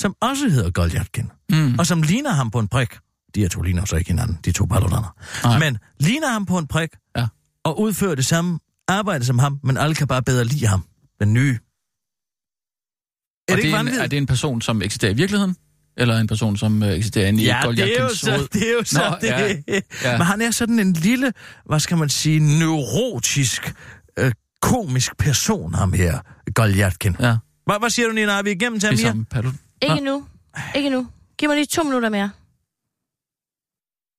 [0.00, 1.30] som også hedder Goljatkin.
[1.50, 1.78] Mm.
[1.78, 2.88] og som ligner ham på en prik.
[3.34, 4.66] De her to ligner så ikke hinanden, de to.
[4.66, 5.58] Nej.
[5.58, 7.26] Men ligner ham på en prik, Ja.
[7.64, 10.84] og udfører det samme arbejde som ham, men alle kan bare bedre lide ham,
[11.20, 11.58] den nye.
[13.48, 14.02] Er Og det ikke en, vanvittigt?
[14.02, 15.56] er det en person, som eksisterer i virkeligheden?
[15.96, 18.72] Eller en person, som uh, eksisterer inde i Ja, det er jo så, det er
[18.72, 19.26] jo så Nå, det.
[19.28, 20.18] ja, ja.
[20.18, 21.32] Men han er sådan en lille,
[21.66, 23.74] hvad skal man sige, neurotisk,
[24.18, 24.32] øh,
[24.62, 26.18] komisk person, ham her,
[26.54, 27.16] Goljatkin.
[27.20, 28.32] Ja, Hvad, hvad siger du, Nina?
[28.32, 29.58] Er vi igennem til ligesom Paludan.
[29.82, 30.26] Ikke nu.
[30.74, 31.06] Ikke nu.
[31.38, 32.30] Giv mig lige to minutter mere.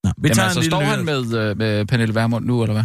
[0.03, 2.63] Nå, vi Jamen tager altså, en lille står han med, uh, med Pernille Vermund nu,
[2.63, 2.83] eller hvad?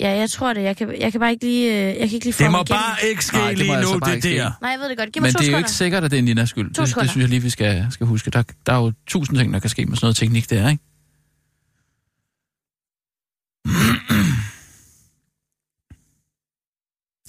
[0.00, 0.62] Ja, jeg tror det.
[0.62, 2.52] Jeg kan, jeg kan bare ikke lige, øh, jeg kan ikke lige få Det ham
[2.52, 2.66] må igennem.
[2.80, 4.36] bare ikke ske Nej, det må lige altså nu, bare det ikke ske.
[4.38, 4.52] der.
[4.60, 5.12] Nej, jeg ved det godt.
[5.12, 5.58] Giv mig Men to det er jo sekunder.
[5.58, 6.74] ikke sikkert, at det er Ninas skyld.
[6.74, 7.04] To Det, sekunder.
[7.04, 8.30] det synes jeg lige, vi skal, skal huske.
[8.30, 10.82] Der, der er jo tusind ting, der kan ske med sådan noget teknik der, ikke?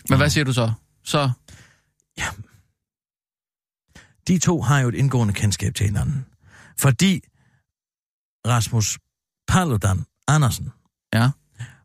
[0.09, 0.71] Men hvad siger du så?
[1.03, 1.29] Så,
[4.29, 6.25] de to har jo et indgående kendskab til hinanden.
[6.79, 7.21] Fordi
[8.47, 8.99] Rasmus
[9.47, 10.69] Paludan Andersen
[11.13, 11.29] ja,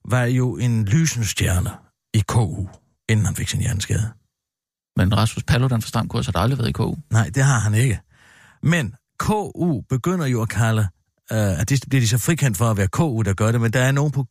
[0.05, 1.71] var jo en lysende stjerne
[2.15, 2.67] i KU,
[3.09, 4.13] inden han fik sin hjerneskade.
[4.97, 6.95] men Rasmus Paludan fra Stram Kurs har der aldrig været i KU.
[7.11, 8.01] Nej, det har han ikke.
[8.63, 10.89] Men KU begynder jo at kalde,
[11.33, 13.73] øh, at det bliver de så frikendt for at være KU, der gør det, men
[13.73, 14.27] der er nogen på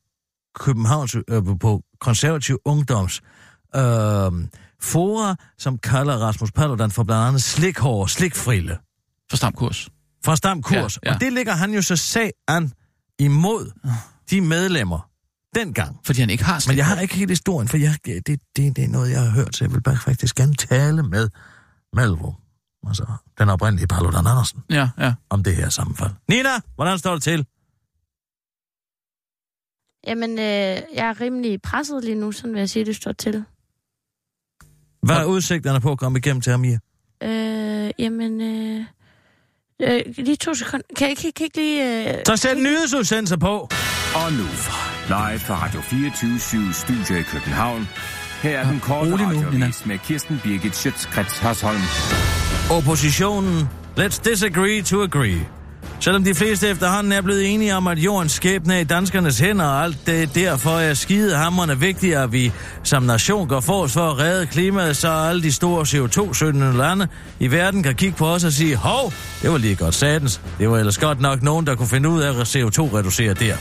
[0.56, 3.22] Københavns, øh, på konservativ ungdoms
[3.76, 4.32] øh,
[4.84, 8.78] fora, som kalder Rasmus Paludan for blandt andet slikhår og slikfrille.
[9.30, 9.90] For Stram Kurs.
[10.26, 11.00] fra Stam Kurs.
[11.04, 11.16] Ja, Ja.
[11.16, 12.72] Og det ligger han jo så sag an
[13.20, 13.72] imod
[14.30, 15.10] de medlemmer,
[15.56, 16.00] dengang.
[16.06, 18.42] Fordi han ikke har Men slidt jeg har ikke helt historien, for jeg, det, det,
[18.76, 21.30] det er noget, jeg har hørt, så jeg vil bare faktisk gerne tale med
[21.94, 22.34] Malvo,
[22.88, 23.06] altså
[23.38, 25.14] den oprindelige Paludan Andersen, Ja, ja.
[25.30, 26.12] om det her sammenfald.
[26.30, 27.46] Nina, hvordan står det til?
[30.08, 33.46] Jamen, øh, jeg er rimelig presset lige nu, sådan vil jeg sige, det står til.
[35.04, 36.78] Hvad er udsigterne på at komme igennem til Amir?
[37.24, 38.86] Øh, jamen, øh,
[39.82, 40.86] øh, lige to sekunder.
[40.98, 42.10] Kan jeg, kan, kan ikke lige...
[42.10, 43.70] Øh, Så sæt nyhedsudsendelser på.
[44.16, 44.44] Og nu,
[45.08, 47.88] live fra Radio 24 Studio i København.
[48.42, 51.82] Her er den korte rolig nu, radiovis med Kirsten Birgit Schøtzgrads Hasholm.
[52.72, 55.40] Oppositionen, let's disagree to agree.
[56.04, 59.66] Selvom de fleste efterhånden er blevet enige om, at jordens skæbne er i danskernes hænder,
[59.66, 62.52] og alt det derfor er skidehammerne vigtigt, at vi
[62.84, 67.08] som nation går forrest for at redde klimaet, så alle de store CO2-søndende lande
[67.40, 70.42] i verden kan kigge på os og sige, hov, det var lige godt satens.
[70.60, 73.56] Det var ellers godt nok nogen, der kunne finde ud af at CO2-reducere der.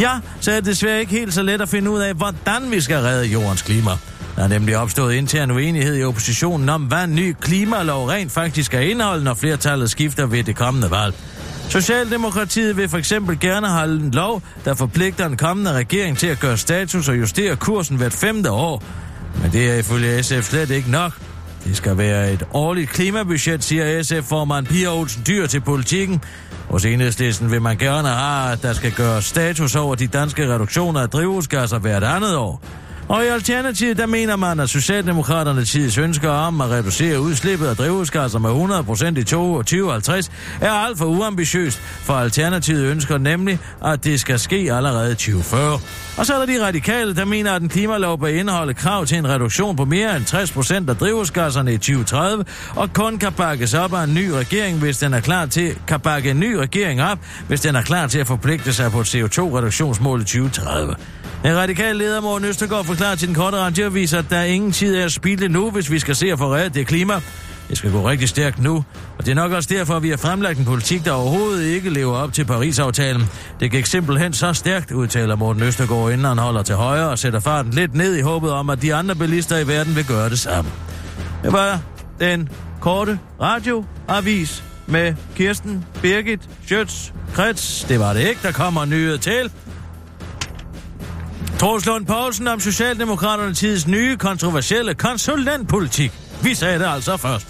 [0.00, 2.80] Ja, så er det desværre ikke helt så let at finde ud af, hvordan vi
[2.80, 3.90] skal redde jordens klima.
[4.36, 8.66] Der er nemlig opstået intern uenighed i oppositionen om, hvad en ny klimalov rent faktisk
[8.66, 11.14] skal indeholde, når flertallet skifter ved det kommende valg.
[11.72, 16.40] Socialdemokratiet vil for eksempel gerne have en lov, der forpligter en kommende regering til at
[16.40, 18.82] gøre status og justere kursen hvert femte år.
[19.42, 21.12] Men det er ifølge SF slet ikke nok.
[21.64, 26.24] Det skal være et årligt klimabudget, siger SF-formand Pia Olsen Dyr til politikken.
[26.68, 31.00] Hos enhedslisten vil man gerne have, at der skal gøres status over de danske reduktioner
[31.00, 32.62] af drivhusgasser hvert andet år.
[33.12, 37.76] Og i Alternativet, der mener man, at Socialdemokraterne tids ønsker om at reducere udslippet af
[37.76, 44.04] drivhusgasser altså med 100% i 2050 er alt for uambitiøst, for Alternativet ønsker nemlig, at
[44.04, 45.80] det skal ske allerede 2040.
[46.18, 49.18] Og så er der de radikale, der mener, at en klimalov bør indeholde krav til
[49.18, 50.24] en reduktion på mere end
[50.86, 52.44] 60% af drivhusgasserne i 2030,
[52.76, 56.00] og kun kan bakkes op af en ny regering, hvis den er klar til, kan
[56.00, 59.14] bakke en ny regering op, hvis den er klar til at forpligte sig på et
[59.14, 60.94] CO2-reduktionsmål i 2030.
[61.42, 65.04] Den radikale leder Morten Østergaard forklarer til den korte radioavis, at der ingen tid er
[65.04, 67.20] at spilde nu, hvis vi skal se at få reddet det klima.
[67.68, 68.84] Det skal gå rigtig stærkt nu,
[69.18, 71.90] og det er nok også derfor, at vi har fremlagt en politik, der overhovedet ikke
[71.90, 73.22] lever op til Paris-aftalen.
[73.60, 77.40] Det gik simpelthen så stærkt, udtaler Morten Østergaard, inden han holder til højre og sætter
[77.40, 80.38] farten lidt ned i håbet om, at de andre bilister i verden vil gøre det
[80.38, 80.70] samme.
[81.42, 81.80] Det var
[82.20, 82.48] den
[82.80, 87.86] korte radioavis med Kirsten Birgit Schøtz Krets.
[87.88, 89.50] Det var det ikke, der kommer nyhed til.
[91.62, 96.12] Troels Lund Poulsen om Socialdemokraterne tids nye kontroversielle konsulentpolitik.
[96.42, 97.48] Vi sagde det altså først.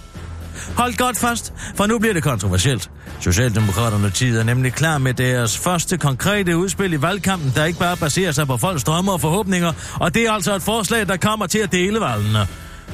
[0.76, 2.90] Hold godt fast, for nu bliver det kontroversielt.
[3.20, 7.96] Socialdemokraterne tid er nemlig klar med deres første konkrete udspil i valgkampen, der ikke bare
[7.96, 11.46] baserer sig på folks drømme og forhåbninger, og det er altså et forslag, der kommer
[11.46, 12.46] til at dele valgene.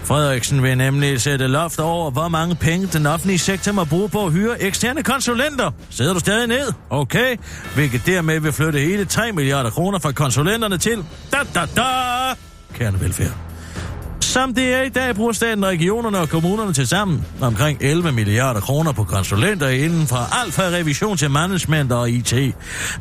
[0.04, 4.26] Frederiksen vil nemlig sætte loft over, hvor mange penge den offentlige sektor må bruge på
[4.26, 5.70] at hyre eksterne konsulenter.
[5.90, 6.72] Sidder du stadig ned?
[6.90, 7.36] Okay.
[7.74, 11.04] Hvilket dermed vil flytte hele 3 milliarder kroner fra konsulenterne til...
[11.32, 11.84] Da, da, da!
[12.74, 13.36] Kernevelfærd.
[14.28, 18.60] Som det er i dag, bruger staten, regionerne og kommunerne til sammen omkring 11 milliarder
[18.60, 22.34] kroner på konsulenter inden for alt fra revision til management og IT.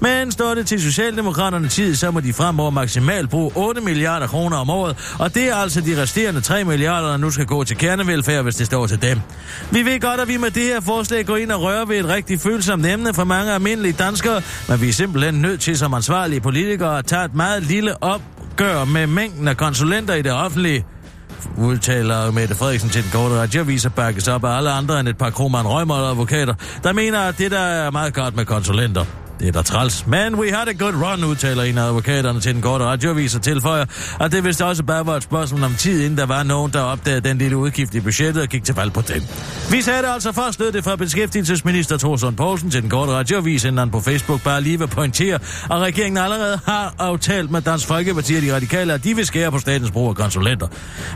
[0.02, 4.58] Men står det til Socialdemokraterne tid, så må de fremover maksimalt bruge 8 milliarder kroner
[4.58, 7.78] om året, og det er altså de resterende 3 milliarder, der nu skal gå til
[7.78, 9.20] kernevelfærd, hvis det står til dem.
[9.72, 12.08] Vi ved godt, at vi med det her forslag går ind og rører ved et
[12.08, 16.42] rigtig følsomt emne for mange almindelige danskere, men vi er simpelthen nødt til som ansvarlige
[16.42, 20.86] politikere at tage et meget lille opgør med mængden af konsulenter i det offentlige
[21.58, 25.18] udtaler Mette Frederiksen til den korte radioavis og bakkes op af alle andre end et
[25.18, 29.27] par Kroman og advokater, der mener, at det der er meget godt med konsulenter.
[29.40, 30.08] Det er da træls.
[30.08, 33.42] Men we had a good run, udtaler en af advokaterne til den korte radioavis og
[33.42, 33.86] tilføjer,
[34.20, 36.82] at det vist også bare var et spørgsmål om tid, inden der var nogen, der
[36.82, 39.28] opdagede den lille udgift i budgettet og gik til valg på den.
[39.72, 43.64] Vi sagde det altså først, lød det fra beskæftigelsesminister Thorsson Poulsen til den korte radioavis,
[43.64, 45.36] inden han på Facebook bare lige vil pointere,
[45.72, 49.52] at regeringen allerede har aftalt med Dansk Folkeparti og de radikale, at de vil skære
[49.52, 50.68] på statens brug af konsulenter.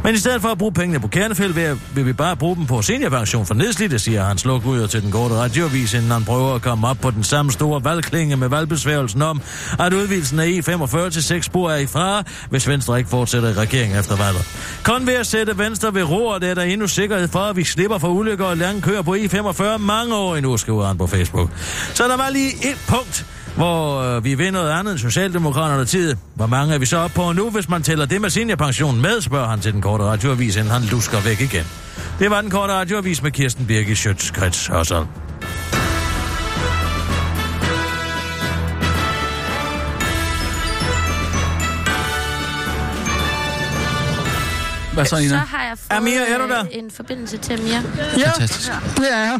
[0.03, 2.65] Men i stedet for at bruge pengene på kernefæld, vil, vil vi bare bruge dem
[2.65, 6.55] på seniorpension for nedslidte, siger han sluk ud til den korte radioavis, inden han prøver
[6.55, 9.41] at komme op på den samme store valg klinge med valgbesværgelsen om,
[9.79, 13.53] at udvidelsen af E45 til 6 spor er i fare, hvis Venstre ikke fortsætter i
[13.53, 14.45] regeringen efter valget.
[14.83, 17.97] Kun ved at sætte Venstre ved roret er der endnu sikkerhed for, at vi slipper
[17.97, 21.49] for ulykker og lange køer på E45 mange år endnu, skriver han på Facebook.
[21.93, 26.15] Så der var lige et punkt, hvor øh, vi ved noget andet end Socialdemokraterne tid.
[26.35, 29.21] Hvor mange er vi så op på nu, hvis man tæller det med seniorpensionen med,
[29.21, 31.65] spørger han til den korte radioavis, inden han lusker væk igen.
[32.19, 35.30] Det var den korte radioavis med Kirsten Birgit Schøtz-Krets Hørsel.
[44.93, 45.35] Hvad så, Så Ina?
[45.37, 46.59] har jeg fået Amir, er du der?
[46.61, 47.71] øh, en forbindelse til Amir.
[48.17, 48.71] Ja, Fantastisk.
[48.97, 49.39] det er jeg.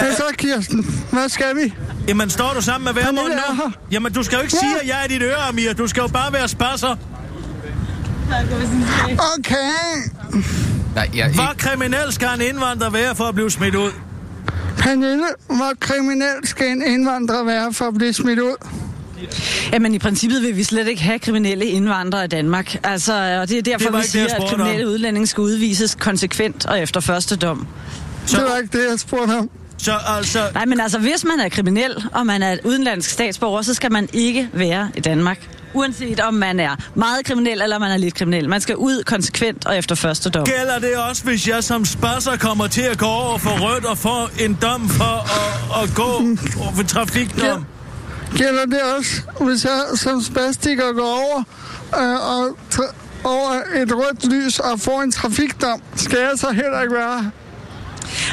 [0.00, 1.04] Hvad så, Kirsten?
[1.12, 1.74] Hvad skal vi?
[2.08, 3.72] Jamen, står du sammen med Værmund nu?
[3.90, 4.66] Jamen, du skal jo ikke Ja.
[4.68, 5.72] sige, at jeg er dit øre, Amir.
[5.72, 6.96] Du skal jo bare være spasser.
[9.38, 9.70] Okay.
[10.94, 13.90] Nej, jeg, Hvor kriminel skal en indvandrer være for at blive smidt ud?
[14.78, 18.54] Pernille, hvor kriminel skal en indvandrer være for at blive smidt ud?
[19.72, 22.76] Jamen i princippet vil vi slet ikke have kriminelle indvandrere i Danmark.
[22.84, 24.92] Altså, og det er derfor, Det vi det, siger, at kriminelle om.
[24.92, 27.66] udlændinge skal udvises konsekvent og efter første dom.
[28.26, 29.50] Så- Det var ikke det, jeg spurgte om.
[29.78, 30.38] Så altså...
[30.54, 33.92] Nej, men altså, hvis man er kriminel, og man er et udenlandsk statsborger, så skal
[33.92, 35.38] man ikke være i Danmark.
[35.74, 38.48] Uanset om man er meget kriminel, eller man er lidt kriminel.
[38.48, 40.44] Man skal ud konsekvent og efter første dom.
[40.44, 43.98] Gælder det også, hvis jeg som spasser kommer til at gå over for rødt og
[43.98, 45.26] får en dom for
[45.80, 46.22] at, at gå
[46.76, 47.64] ved trafikdom?
[48.36, 51.42] Gælder det også, hvis jeg som spastiker går over,
[51.98, 52.94] øh, og tra-
[53.24, 55.82] over et rødt lys og får en trafikdom?
[55.96, 57.30] Skal jeg så heller ikke være her?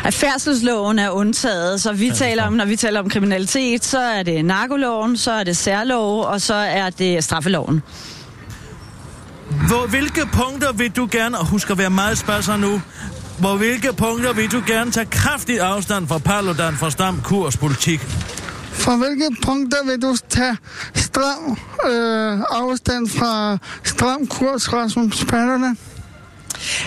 [0.03, 4.23] At færdselsloven er undtaget, så vi taler om, når vi taler om kriminalitet, så er
[4.23, 7.83] det narkoloven, så er det særlov, og så er det straffeloven.
[9.67, 12.81] Hvor, hvilke punkter vil du gerne, og husk at være meget spasser nu,
[13.39, 18.01] hvor hvilke punkter vil du gerne tage kraftig afstand fra Paludan fra Stam Kurs politik?
[18.71, 20.57] Fra hvilke punkter vil du tage
[20.95, 25.77] stram øh, afstand fra stram kurs, Rasmus Paludan?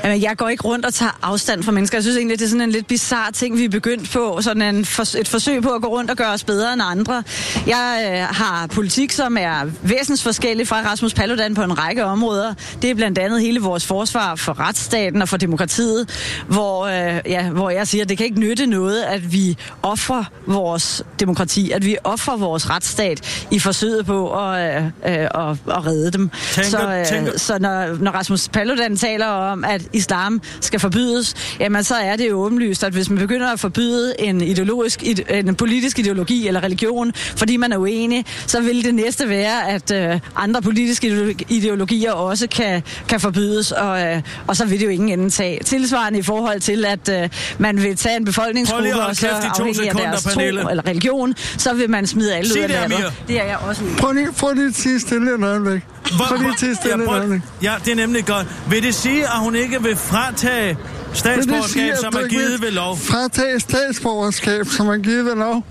[0.05, 1.99] Jamen, jeg går ikke rundt og tager afstand fra mennesker.
[1.99, 4.39] Jeg synes egentlig, det er sådan en lidt bizarre ting, vi er begyndt på.
[4.41, 7.23] Sådan en for, et forsøg på at gå rundt og gøre os bedre end andre.
[7.67, 12.55] Jeg øh, har politik, som er væsensforskellig fra Rasmus Paludan på en række områder.
[12.83, 16.09] Det er blandt andet hele vores forsvar for retsstaten og for demokratiet,
[16.49, 20.25] hvor, øh, ja, hvor jeg siger, at det kan ikke nytte noget, at vi offrer
[20.47, 25.31] vores demokrati, at vi offrer vores retsstat i forsøget på at, øh, øh, at,
[25.77, 26.31] at redde dem.
[26.53, 31.35] Tænker- så øh, tænker- så når, når Rasmus Paludan taler om, at islam skal forbydes,
[31.61, 35.25] jamen så er det jo åbenlyst, at hvis man begynder at forbyde en, ideologisk, ide-
[35.33, 39.91] en politisk ideologi eller religion, fordi man er uenig, så vil det næste være, at
[39.91, 44.85] øh, andre politiske ideologi- ideologier også kan, kan forbydes, og, øh, og så vil det
[44.87, 45.59] jo ingen ende tage.
[45.65, 49.75] Tilsvarende i forhold til, at øh, man vil tage en befolkningsgruppe, og så afhængig af
[49.87, 50.63] sekunder, deres Pernille.
[50.63, 53.13] tro eller religion, så vil man smide alle Sig ud af det, landet.
[53.29, 54.01] Det er jeg også uenig i.
[54.01, 55.83] Prøv lige, prøv lige at sige stille et øjeblik.
[56.05, 57.41] Prøv lige at sige stille et prøv- øjeblik.
[57.63, 58.47] ja, det er nemlig godt.
[58.71, 60.77] Vil det sige, at hun ikke vil fratage
[61.13, 62.97] statsborgerskab, sige, at som er givet vil ved lov?
[62.97, 65.65] Fratage statsborgerskab, som er givet ved lov.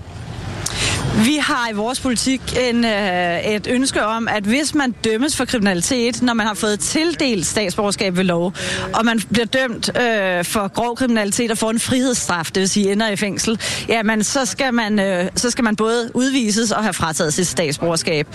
[1.16, 5.44] Vi har i vores politik en, øh, et ønske om, at hvis man dømmes for
[5.44, 8.52] kriminalitet, når man har fået tildelt statsborgerskab ved lov,
[8.94, 12.92] og man bliver dømt øh, for grov kriminalitet og får en frihedsstraf, det vil sige
[12.92, 16.92] ender i fængsel, jamen så skal man, øh, så skal man både udvises og have
[16.92, 18.26] frataget sit statsborgerskab.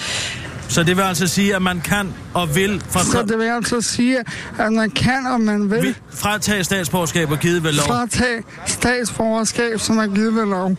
[0.69, 3.81] Så det vil altså sige, at man kan og vil fra, Så det vil altså
[3.81, 4.19] sige,
[4.59, 7.87] at man kan, og man vil vil fratage statsborgerskab og givet ved lov.
[7.87, 10.77] fratage statsborgerskab, som er givet ved lov.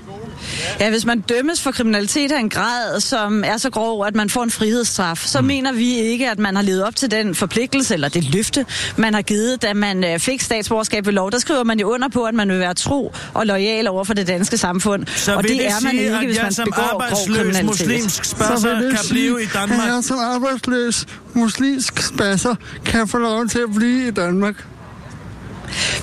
[0.80, 4.30] Ja, hvis man dømmes for kriminalitet af en grad, som er så grov, at man
[4.30, 5.46] får en frihedsstraf, så mm.
[5.46, 9.14] mener vi ikke, at man har levet op til den forpligtelse, eller det løfte, man
[9.14, 11.30] har givet, da man øh, fik statsborgerskab ved lov.
[11.30, 14.14] Der skriver man jo under på, at man vil være tro og lojal over for
[14.14, 15.06] det danske samfund.
[15.06, 17.66] Så og det, det er man sige, ikke, hvis man som begår grov arbejdsløs kriminalitet.
[17.66, 19.88] muslimsk spasser kan blive i sige, Danmark?
[19.88, 24.66] at jeg som arbejdsløs muslimsk spasser kan få lov til at blive i Danmark.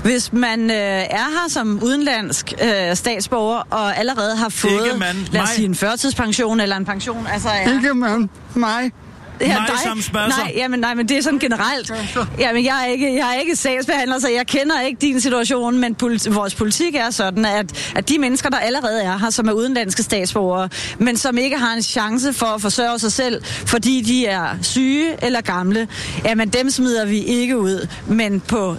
[0.04, 5.16] Hvis man øh, er her som udenlandsk øh, statsborger og allerede har fået, Ikke man,
[5.32, 8.92] lad os sige, en førtidspension eller en pension, altså er, Ikke man, mig.
[9.42, 10.40] Ja, Mig som spasser.
[10.44, 11.92] Nej, jamen, nej, men det er sådan generelt.
[12.40, 15.96] Jamen, jeg er ikke, jeg er ikke sagsbehandler, så jeg kender ikke din situation, men
[15.96, 19.52] politi- vores politik er sådan, at, at de mennesker, der allerede er her, som er
[19.52, 20.70] udenlandske statsborgere,
[21.00, 25.26] men som ikke har en chance for at forsørge sig selv, fordi de er syge
[25.26, 25.88] eller gamle,
[26.26, 27.88] jamen dem smider vi ikke ud.
[28.08, 28.76] Men på,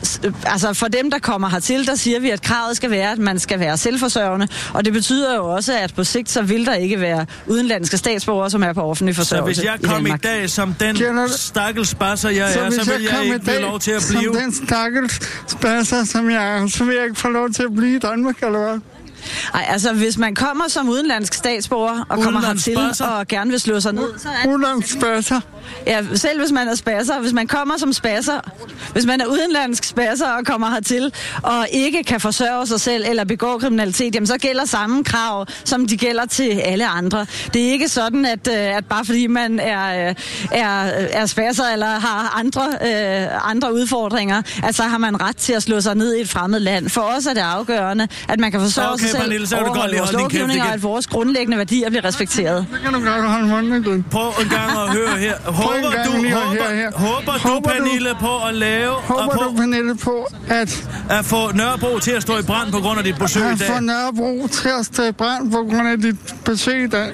[0.47, 3.39] altså for dem, der kommer hertil, der siger vi, at kravet skal være, at man
[3.39, 7.01] skal være selvforsørgende, og det betyder jo også, at på sigt, så vil der ikke
[7.01, 10.23] være udenlandske statsborgere, som er på offentlig Så forsørgelse hvis jeg i kom i Danmark.
[10.23, 10.97] dag som den
[11.29, 14.17] stakkels spasser, jeg er, hvis så vil jeg i ikke få lov til at Som
[14.19, 14.33] blive.
[14.35, 17.97] den stakkels spasser, som jeg er, så vil jeg ikke få lov til at blive
[17.97, 18.81] i Danmark, eller hvad?
[19.55, 23.81] Ej, altså hvis man kommer som udenlandsk statsborger og kommer hertil og gerne vil slå
[23.81, 25.41] sig ned, så er Udenlandsk spasser.
[25.87, 28.41] ja, selv hvis man er spasser, hvis man kommer som spasser,
[28.93, 33.25] hvis man er udenlandsk spasser og kommer hertil og ikke kan forsørge sig selv eller
[33.25, 37.27] begå kriminalitet, jamen så gælder samme krav, som de gælder til alle andre.
[37.55, 40.15] Det er ikke sådan, at, øh, at bare fordi man er, øh,
[40.53, 40.69] er,
[41.13, 45.63] er spasser eller har andre, øh, andre udfordringer, at så har man ret til at
[45.63, 46.89] slå sig ned i et fremmed land.
[46.89, 49.73] For os er det afgørende, at man kan forsørge Okay, sig Pernille, så kan du
[49.73, 50.75] godt lige holde din kæft lovgivning, og igen.
[50.75, 52.67] at vores grundlæggende værdier bliver respekteret.
[52.73, 54.05] Så kan du godt holde munden igen.
[54.11, 55.35] Prøv en gang at høre her.
[55.45, 56.91] Håber du, håber, høre her.
[56.93, 61.25] håber du, Håber du- Pernille, på at lave Håber på du, Pernille, på at, at
[61.25, 63.73] få Nørrebro til at stå i brand på grund af dit besøg i at få
[63.73, 63.83] dag?
[63.83, 66.17] Nørrebro til at stå i brand på grund af dit
[66.51, 67.11] besøg i dag?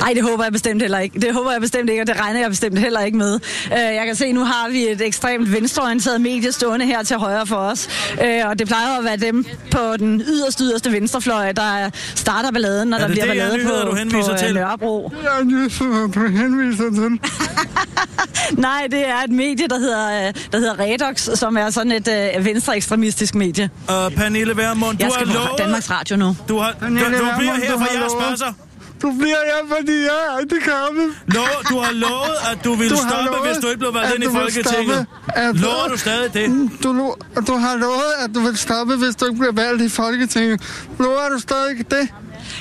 [0.00, 1.20] Nej, det håber jeg bestemt heller ikke.
[1.20, 3.34] Det håber jeg bestemt ikke, og det regner jeg bestemt heller ikke med.
[3.72, 7.46] Øh, Jeg kan se, nu har vi et ekstremt venstreorienteret medie stående her til højre
[7.46, 7.88] for os.
[8.24, 12.88] Øh, Og det plejer at være dem på den yderste, yderste venstrefløj, der starter balladen,
[12.88, 14.54] når Er der det bliver det, ballade nyheder, på, du henviser på øh, til?
[14.54, 15.12] Nørrebro.
[15.22, 17.20] Jeg er nyheder, du henviser til.
[18.58, 22.44] Nej, det er et medie, der hedder, der hedder Redox, som er sådan et øh,
[22.44, 23.70] venstreekstremistisk medie.
[23.88, 25.50] Uh, Pernille Vermund, du Jeg har skal på lovet...
[25.58, 26.36] Danmarks Radio nu.
[26.48, 28.66] Du, har, du, Pernille du bliver her for har jeres spørgsmål.
[29.02, 31.08] Du bliver her, fordi jeg er handicappet.
[31.26, 34.14] Lov, du har lovet, at du ville Du stoppe, lovet, hvis du ikke blev valgt
[34.14, 35.06] ind i du Folketinget.
[35.34, 36.70] stoppe, Lover du stadig det?
[36.82, 39.88] Du, lo- du har lovet, at du vil stoppe, hvis du ikke bliver valgt i
[39.88, 40.60] Folketinget.
[40.98, 42.08] Lover du stadig det?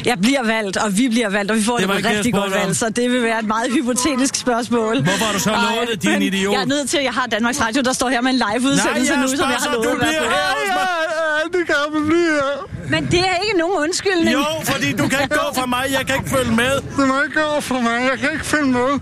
[0.06, 2.52] Jeg bliver valgt, og vi bliver valgt, og vi får Det det, jeg rigtig godt
[2.54, 5.02] valg, så det vil være et meget hypotetisk spørgsmål.
[5.04, 6.54] Hvorfor har du så lovet det, din idiot?
[6.54, 9.14] Jeg er nødt til, at jeg har Danmarks Radio, der står her med en live-udsendelse
[9.14, 10.36] Nej, nu, jeg som jeg har spørger, lovet du at være bliver på.
[10.36, 10.42] her.
[10.72, 12.68] Jeg er bliv her.
[12.90, 14.32] Men det er ikke nogen undskyldning.
[14.38, 15.84] Jo, fordi du kan ikke gå fra mig.
[15.92, 16.74] Jeg kan ikke følge med.
[16.98, 17.98] Du må ikke gå for mig.
[18.12, 19.02] Jeg kan ikke finde noget.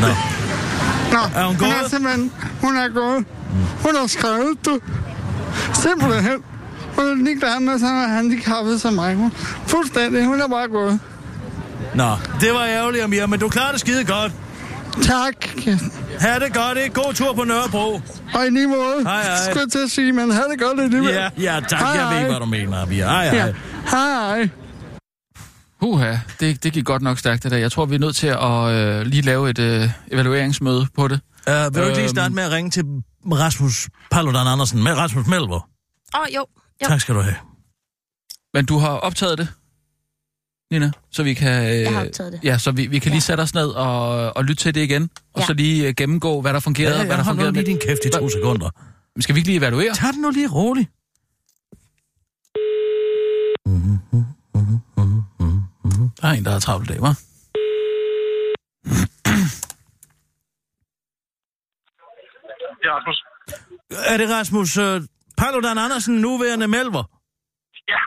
[0.00, 0.08] Nå.
[1.12, 1.90] Nå, Er hun Hun er gået?
[1.90, 2.32] simpelthen...
[2.62, 3.24] Hun er gået.
[3.84, 4.78] Hun har skrevet, du.
[5.74, 6.38] Simpelthen.
[6.98, 9.14] Hun er ligeglad med, at han er handicappet som mig.
[9.14, 9.30] Hun,
[9.66, 10.24] fuldstændig.
[10.26, 11.00] Hun er bare gået.
[11.94, 14.32] Nå, det var ærgerligt, Amir, men du klarer det skide godt.
[15.02, 15.34] Tak.
[16.20, 17.02] Ha' det godt, ikke?
[17.02, 18.00] God tur på Nørrebro.
[18.34, 19.02] Og i lige måde.
[19.02, 19.36] Hej, hej.
[19.50, 21.10] Skal jeg til at sige, men have det godt alligevel.
[21.14, 21.80] Ja, ja, tak.
[21.80, 22.18] Hej, Jeg ved hej.
[22.18, 23.04] ikke, hvad du mener, Amir.
[23.04, 23.36] Hej, hej.
[23.38, 23.52] Ja.
[23.90, 24.48] Hej, hej.
[25.80, 27.56] Huha, det, det gik godt nok stærkt det der.
[27.58, 31.20] Jeg tror, vi er nødt til at øh, lige lave et øh, evalueringsmøde på det.
[31.46, 32.08] Uh, vil du ikke lige Øhm.
[32.08, 32.84] starte med at ringe til
[33.32, 35.68] Rasmus Paludan Andersen med Rasmus Melver?
[36.14, 36.44] Åh, oh, jo.
[36.82, 36.86] Jo.
[36.88, 37.36] Tak skal du have.
[38.54, 39.48] Men du har optaget det,
[40.70, 41.64] Nina, så vi kan...
[41.72, 42.40] Øh, Jeg har optaget det.
[42.44, 43.20] Ja, så vi, vi kan lige Ja.
[43.20, 45.46] sætte os ned og, og lytte til det igen, og Ja.
[45.46, 47.66] så lige øh, gennemgå, hvad der fungerede, Ja, og hvad der fungerede lige med.
[47.70, 48.70] din kæft i to sekunder.
[49.14, 49.94] Men Skal vi ikke lige evaluere?
[49.94, 50.88] Tag den nu lige roligt.
[56.22, 57.14] Der er en, der har travlt i dag, hva'?
[62.84, 63.18] Ja, Rasmus.
[64.06, 64.84] Er det Rasmus uh,
[65.40, 67.04] Paludan Andersen, nuværende Melver?
[67.92, 68.00] Ja,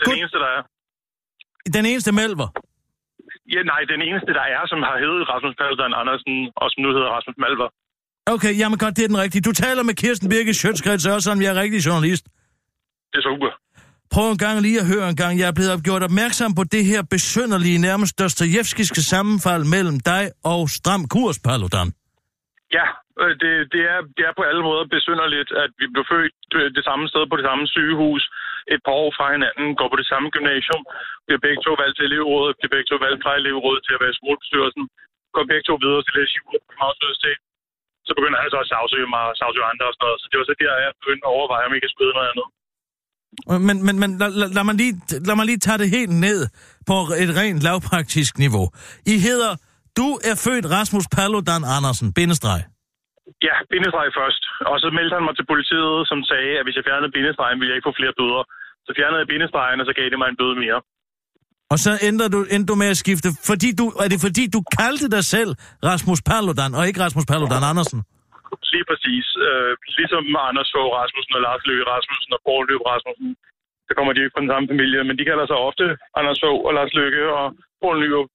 [0.00, 0.18] den Godt.
[0.18, 0.62] eneste, der er.
[1.76, 2.48] Den eneste Melver?
[3.54, 6.88] Ja, nej, den eneste, der er, som har heddet Rasmus Paludan Andersen, og som nu
[6.96, 7.68] hedder Rasmus Malver.
[8.34, 9.42] Okay, jamen godt, det er den rigtige.
[9.48, 12.24] Du taler med Kirsten Birke Sjøtskreds, også som jeg er rigtig journalist.
[13.12, 13.50] Det er super.
[14.14, 15.38] Prøv en gang lige at høre en gang.
[15.38, 20.60] Jeg er blevet gjort opmærksom på det her besynderlige, nærmest Dostojevskiske sammenfald mellem dig og
[20.70, 21.88] Stram Kurs, Paludan.
[22.78, 22.86] Ja,
[23.22, 26.68] øh, det, det, er, det er på alle måder besynderligt, at vi blev født øh,
[26.76, 28.22] det samme sted på det samme sygehus,
[28.74, 30.82] et par år fra hinanden, går på det samme gymnasium,
[31.26, 34.14] bliver begge to valgt til elevrådet, bliver begge to valgt fra elevrådet til at være
[34.14, 34.84] i skolebestyrelsen,
[35.34, 37.40] går begge to videre til læse jura på Københavns Universitet.
[38.06, 40.18] Så begynder han så at sagsøge mig og sagsøge andre og sådan noget.
[40.20, 42.46] Så det var så der, jeg begyndte at overveje, om jeg kan spille noget andet.
[43.50, 44.94] Øh, men, men, men lad, lad, lad, mig lige,
[45.28, 46.40] lad mig lige tage det helt ned
[46.90, 48.66] på et rent lavpraktisk niveau.
[49.14, 49.52] I hedder,
[50.00, 52.60] du er født Rasmus Paludan Andersen, bindestreg.
[53.48, 54.42] Ja, bindestreg først.
[54.72, 57.70] Og så meldte han mig til politiet, som sagde, at hvis jeg fjernede bindestregen, ville
[57.70, 58.42] jeg ikke få flere bøder.
[58.86, 60.80] Så fjernede jeg bindestregen, og så gav det mig en bøde mere.
[61.72, 64.60] Og så endte du, endte du med at skifte, fordi du, er det fordi du
[64.78, 65.50] kaldte dig selv
[65.88, 67.98] Rasmus Paludan, og ikke Rasmus Paludan Andersen?
[68.74, 69.26] Lige præcis.
[69.48, 73.30] Øh, ligesom Anders Fogh Rasmussen og Lars Løkke Rasmussen og Poul Løb Rasmussen.
[73.86, 75.84] Så kommer de ikke fra den samme familie, men de kalder sig ofte
[76.18, 77.46] Anders Fogh og Lars Løkke og
[77.80, 78.28] Poul Nyrup.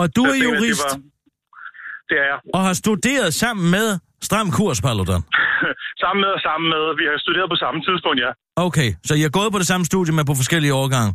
[0.00, 2.38] Og du er jeg jurist, Det, var, det er jeg.
[2.56, 3.88] og har studeret sammen med
[4.28, 5.22] Stram Kurs, Paludan.
[6.02, 6.82] sammen med og sammen med.
[7.00, 8.30] Vi har studeret på samme tidspunkt, ja.
[8.66, 11.10] Okay, så I har gået på det samme studie, men på forskellige årgange.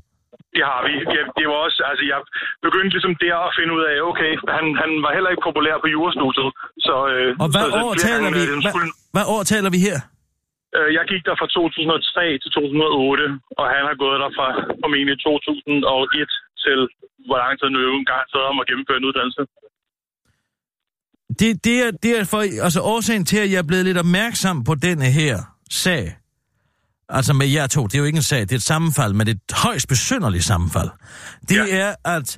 [0.56, 0.94] Det har vi.
[1.18, 2.20] Ja, det var også, altså jeg
[2.68, 5.88] begyndte ligesom der at finde ud af, okay, han, han var heller ikke populær på
[5.96, 6.50] jurastudiet.
[6.88, 8.74] Så, øh, Og hvad så, år taler gange, vi, øh, hvad,
[9.16, 9.98] hvad år taler vi her?
[10.78, 13.26] øh, jeg gik der fra 2003 til 2008,
[13.60, 14.48] og han har gået der fra
[14.82, 16.32] formentlig 2001
[16.68, 16.80] til,
[17.28, 19.42] hvor lang tid nu engang sad om at gennemføre en uddannelse.
[21.40, 24.64] Det, det, er, det er for, altså årsagen til, at jeg er blevet lidt opmærksom
[24.64, 25.38] på denne her
[25.70, 26.16] sag.
[27.10, 29.28] Altså med jer to, det er jo ikke en sag, det er et sammenfald, men
[29.28, 30.90] det et højst besynderligt sammenfald.
[31.50, 31.78] Det Ja.
[31.78, 32.38] er, at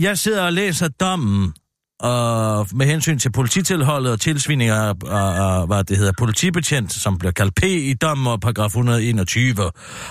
[0.00, 1.54] jeg sidder og læser dommen
[2.00, 7.18] og med hensyn til polititilholdet og tilsvining af, af, af, hvad det hedder, politibetjent, som
[7.18, 9.54] bliver kaldt P i dommen og paragraf 121.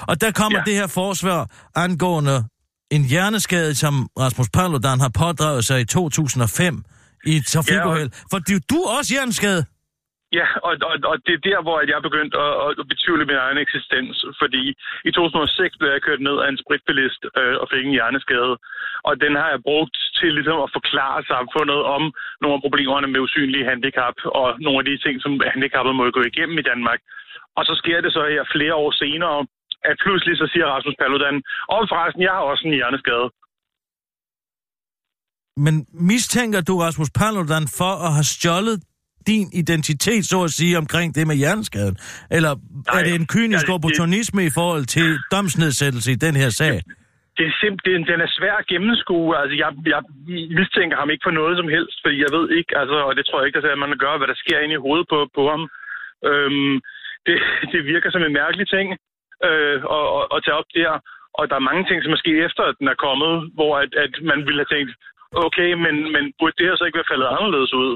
[0.01, 0.63] Og der kommer Ja.
[0.65, 2.43] det her forsvar angående
[2.95, 6.83] en hjerneskade, som Rasmus Paludan har pådraget sig i 2005
[7.31, 8.09] i et trafikuheld.
[8.31, 9.61] For du, du er også hjerneskade.
[10.39, 13.43] Ja, og, og, og det er der, hvor jeg er begyndt at, at betvivle min
[13.45, 14.63] egen eksistens, fordi
[15.09, 18.53] i 2006 blev jeg kørt ned af en spritbilist øh, og fik en hjerneskade,
[19.07, 22.03] og den har jeg brugt til ligesom at forklare samfundet om
[22.41, 26.23] nogle af problemerne med usynlige handicap, og nogle af de ting, som handicappede må gå
[26.31, 26.99] igennem i Danmark.
[27.57, 29.37] Og så sker det så her flere år senere,
[29.89, 31.35] at pludselig så siger Rasmus Paludan,
[31.75, 33.27] og forresten, jeg har også en hjerneskade.
[35.65, 35.75] Men
[36.11, 38.77] mistænker du Rasmus Paludan for at have stjålet
[39.31, 41.95] din identitet, så at sige, omkring det med hjerneskaden?
[42.37, 46.49] Eller Nej, er det en kynisk ja, opportunisme i forhold til domsnedsættelse i den her
[46.61, 46.75] sag?
[47.37, 49.29] Det er simpelthen, den er svær at gennemskue.
[49.41, 50.01] Altså, jeg, jeg
[50.59, 53.39] mistænker ham ikke for noget som helst, fordi jeg ved ikke, altså, og det tror
[53.39, 55.63] jeg ikke, at man gør, hvad der sker inde i hovedet på, på ham.
[56.29, 56.75] Øhm,
[57.27, 57.37] det,
[57.73, 58.87] det virker som en mærkelig ting
[59.47, 60.91] øh, at, at, at tage op der.
[61.39, 63.91] Og der er mange ting, som er sket efter, at den er kommet, hvor at,
[64.05, 64.91] at man ville have tænkt,
[65.47, 67.91] okay, men, men burde det her så ikke være faldet anderledes ud?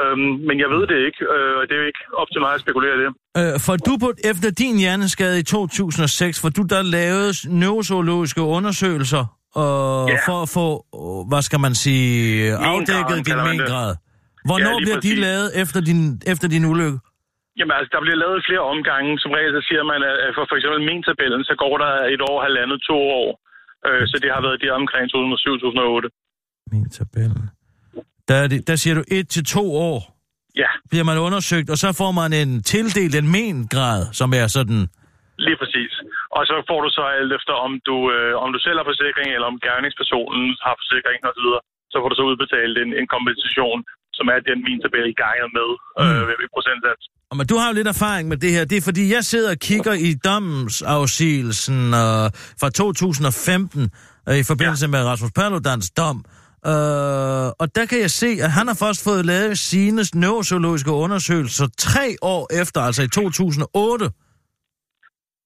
[0.00, 2.52] Øhm, men jeg ved det ikke, øh, og det er jo ikke op til mig
[2.56, 3.08] at spekulere det.
[3.40, 9.24] Øh, for du på, efter din hjerneskade i 2006, for du der lavede neurozoologiske undersøgelser
[9.60, 10.16] øh, Ja.
[10.28, 10.66] for at få,
[11.30, 13.90] hvad skal man sige, afdækket din mengrad.
[14.48, 15.18] Hvornår Ja, bliver de præcis.
[15.26, 16.00] lavet efter din,
[16.32, 16.98] efter din ulykke?
[17.58, 19.10] Jamen altså, der bliver lavet flere omgange.
[19.22, 22.36] Som regel så siger man, at for for eksempel min-tabellen, så går der et år,
[22.46, 23.28] halvandet, to år.
[23.86, 26.08] Øh, så det har været der omkring 2007-2008.
[26.72, 27.30] Min tabel.
[28.28, 29.98] Der, er det, der siger du et til to år,
[30.62, 34.80] Ja, bliver man undersøgt, og så får man en tildelt en mengrad, som er sådan...
[35.46, 35.92] lige præcis.
[36.36, 39.28] Og så får du så alt efter, om du, øh, om du selv har forsikring,
[39.34, 41.48] eller om gerningspersonen har forsikring osv.,
[41.92, 43.78] så får du så udbetalt en, en kompensation,
[44.18, 45.68] som er den min tabel i gangen med
[46.00, 47.04] øh, ved, ved procentsats.
[47.32, 48.64] Og Men du har jo lidt erfaring med det her.
[48.64, 52.30] Det er fordi, jeg sidder og kigger i domsafsigelsen øh,
[52.60, 53.90] fra 2015
[54.28, 54.90] øh, i forbindelse ja.
[54.90, 56.24] med Rasmus Paludans dom.
[56.66, 61.66] Øh, og der kan jeg se, at han har først fået lavet sine neurozoologiske undersøgelser
[61.78, 64.10] tre år efter, altså i 2008.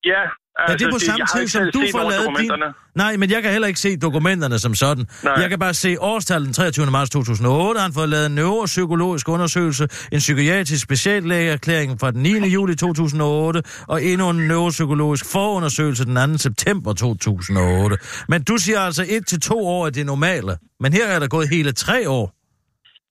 [0.05, 0.23] Ja,
[0.59, 2.27] Altså, er det på jeg samme tid, som du får lavet din...
[2.27, 2.75] dokumenterne.
[2.95, 5.07] Nej, men jeg kan heller ikke se dokumenterne som sådan.
[5.25, 5.35] Nej.
[5.43, 6.87] Jeg kan bare se årstallet den 23.
[6.91, 7.81] marts 2008.
[7.81, 12.29] Han fået lavet en neuropsykologisk undersøgelse, en psykiatrisk speciallægeerklæring fra den 9.
[12.57, 16.39] juli 2008, og endnu en neuropsykologisk forundersøgelse den 2.
[16.39, 17.97] september 2008.
[18.29, 20.53] Men du siger altså et til to år er det normale.
[20.81, 22.27] Men her er der gået hele tre år.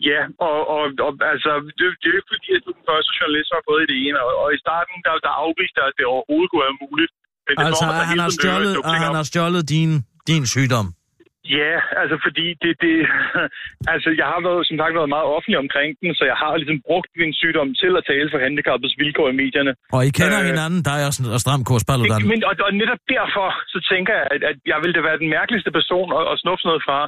[0.09, 2.87] Ja, og, og, og altså, det, det er jo ikke fordi, at du er den
[2.91, 4.17] første journalist, har fået i det ene.
[4.25, 7.11] Og, og i starten, der, der afviste at det overhovedet kunne være muligt.
[7.45, 9.91] Men det er Altså, der han har stjålet, at han har stjålet din,
[10.29, 10.87] din sygdom.
[11.59, 12.95] Ja, altså fordi det, det,
[13.93, 16.79] altså jeg har været, som sagt været meget offentlig omkring den, så jeg har ligesom
[16.89, 19.71] brugt min sygdom til at tale for handicappets vilkår i medierne.
[19.97, 21.83] Og I kender Øh, hinanden, dig og, og Stram Kurs.
[21.89, 25.21] Det, men, og, og netop derfor, så tænker jeg, at, at jeg ville da være
[25.23, 26.99] den mærkeligste person at, at snuffe noget fra.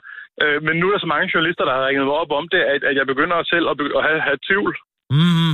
[0.44, 2.62] Øh, men nu er der så mange journalister, der har ringet mig op om det,
[2.74, 4.72] at, at jeg begynder selv at, be- at have, have tvivl.
[5.18, 5.54] Mm.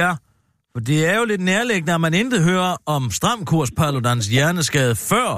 [0.00, 0.10] Ja,
[0.74, 5.28] for det er jo lidt nærliggende, at man intet hører om stramkurs Paludans hjerneskade før.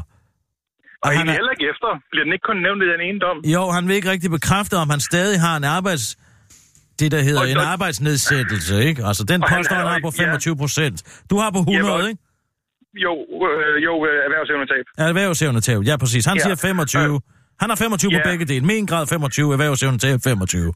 [1.03, 1.89] Og han egentlig er- heller ikke efter.
[2.11, 3.37] Bliver den ikke kun nævnt i den ene dom?
[3.57, 6.17] Jo, han vil ikke rigtig bekræfte, om han stadig har en arbejds...
[7.01, 9.05] Det, der hedder Og- en og- arbejdsnedsættelse, ikke?
[9.05, 10.27] Altså, den Og han påstår, han jo har på ikke- ja.
[10.29, 10.97] 25 procent.
[11.31, 12.23] Du har på 100, Jamen, ikke?
[13.07, 13.13] Jo,
[13.49, 14.85] øh, jo øh, erhvervsevnetab.
[14.99, 15.81] Ja, erhvervsevnetab.
[15.91, 16.25] Ja, præcis.
[16.27, 16.43] Han Ja.
[16.43, 17.21] siger 25.
[17.61, 18.29] Han har 25 på Ja.
[18.31, 18.65] begge dele.
[18.67, 20.73] Med en grad 25, erhvervsevnetab 25.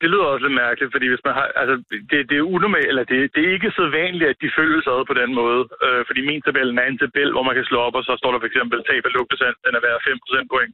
[0.00, 1.74] Det lyder også lidt mærkeligt, fordi hvis man har, altså,
[2.10, 5.00] det, det er unormalt, eller det, det er ikke så vanligt, at de følges ad
[5.10, 5.60] på den måde.
[5.86, 8.30] Øh, fordi min tabellen er en tabel, hvor man kan slå op, og så står
[8.32, 10.72] der for eksempel tab af lugtesand, den er værd 5% point,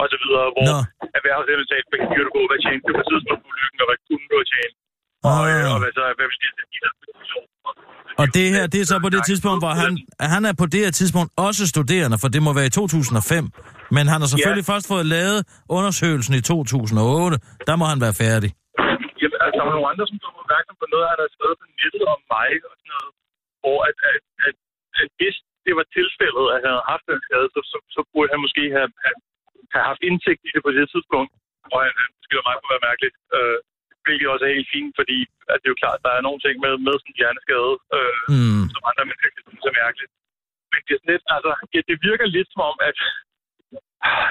[0.00, 0.78] og så videre, hvor Nå.
[1.18, 4.36] erhvervsevnetab kigger du på, hvad tjente du på tidspunkt på ulykken, og hvad kunne du
[4.40, 4.76] have tjent,
[5.30, 6.92] og, øh, og hvad, så, hvad vil det
[8.20, 9.92] Og det her, det er så på det tidspunkt, hvor han,
[10.34, 13.50] han er på det her tidspunkt også studerende, for det må være i 2005.
[13.96, 14.72] Men han har selvfølgelig ja.
[14.72, 15.40] først fået lavet
[15.78, 17.36] undersøgelsen i 2008.
[17.68, 18.50] Der må han være færdig.
[19.20, 21.66] Jamen, altså, der var nogle andre, som blev opmærksom på noget, han havde skrevet på
[21.80, 23.10] nettet om mig og sådan noget,
[23.62, 24.54] hvor at, at, at,
[25.00, 28.30] at hvis det var tilfældet, at han havde haft den skade, så, så, så burde
[28.34, 29.18] han måske have, have,
[29.74, 31.32] have haft indsigt i det på det tidspunkt.
[31.72, 33.58] Og han, han beskylder mig for at være mærkeligt, øh,
[34.04, 35.18] hvilket også er helt fint, fordi
[35.52, 37.72] at det er jo klart, at der er nogle ting med, med sådan en hjerneskade,
[37.96, 38.64] øh, Mm.
[38.74, 40.12] som andre mennesker kan synes er mærkeligt.
[40.72, 42.96] Men det er sådan lidt, altså, ja, det virker lidt som om, at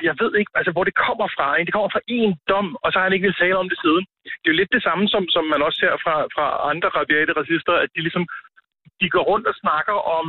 [0.08, 1.48] jeg ved ikke, altså, hvor det kommer fra.
[1.56, 1.68] Ikke?
[1.68, 4.04] Det kommer fra en dom, og så har han ikke vil tale om det siden.
[4.42, 7.34] Det er jo lidt det samme, som, som man også ser fra, fra andre rabiate
[7.40, 8.26] racister, at de ligesom
[9.02, 10.26] de går rundt og snakker om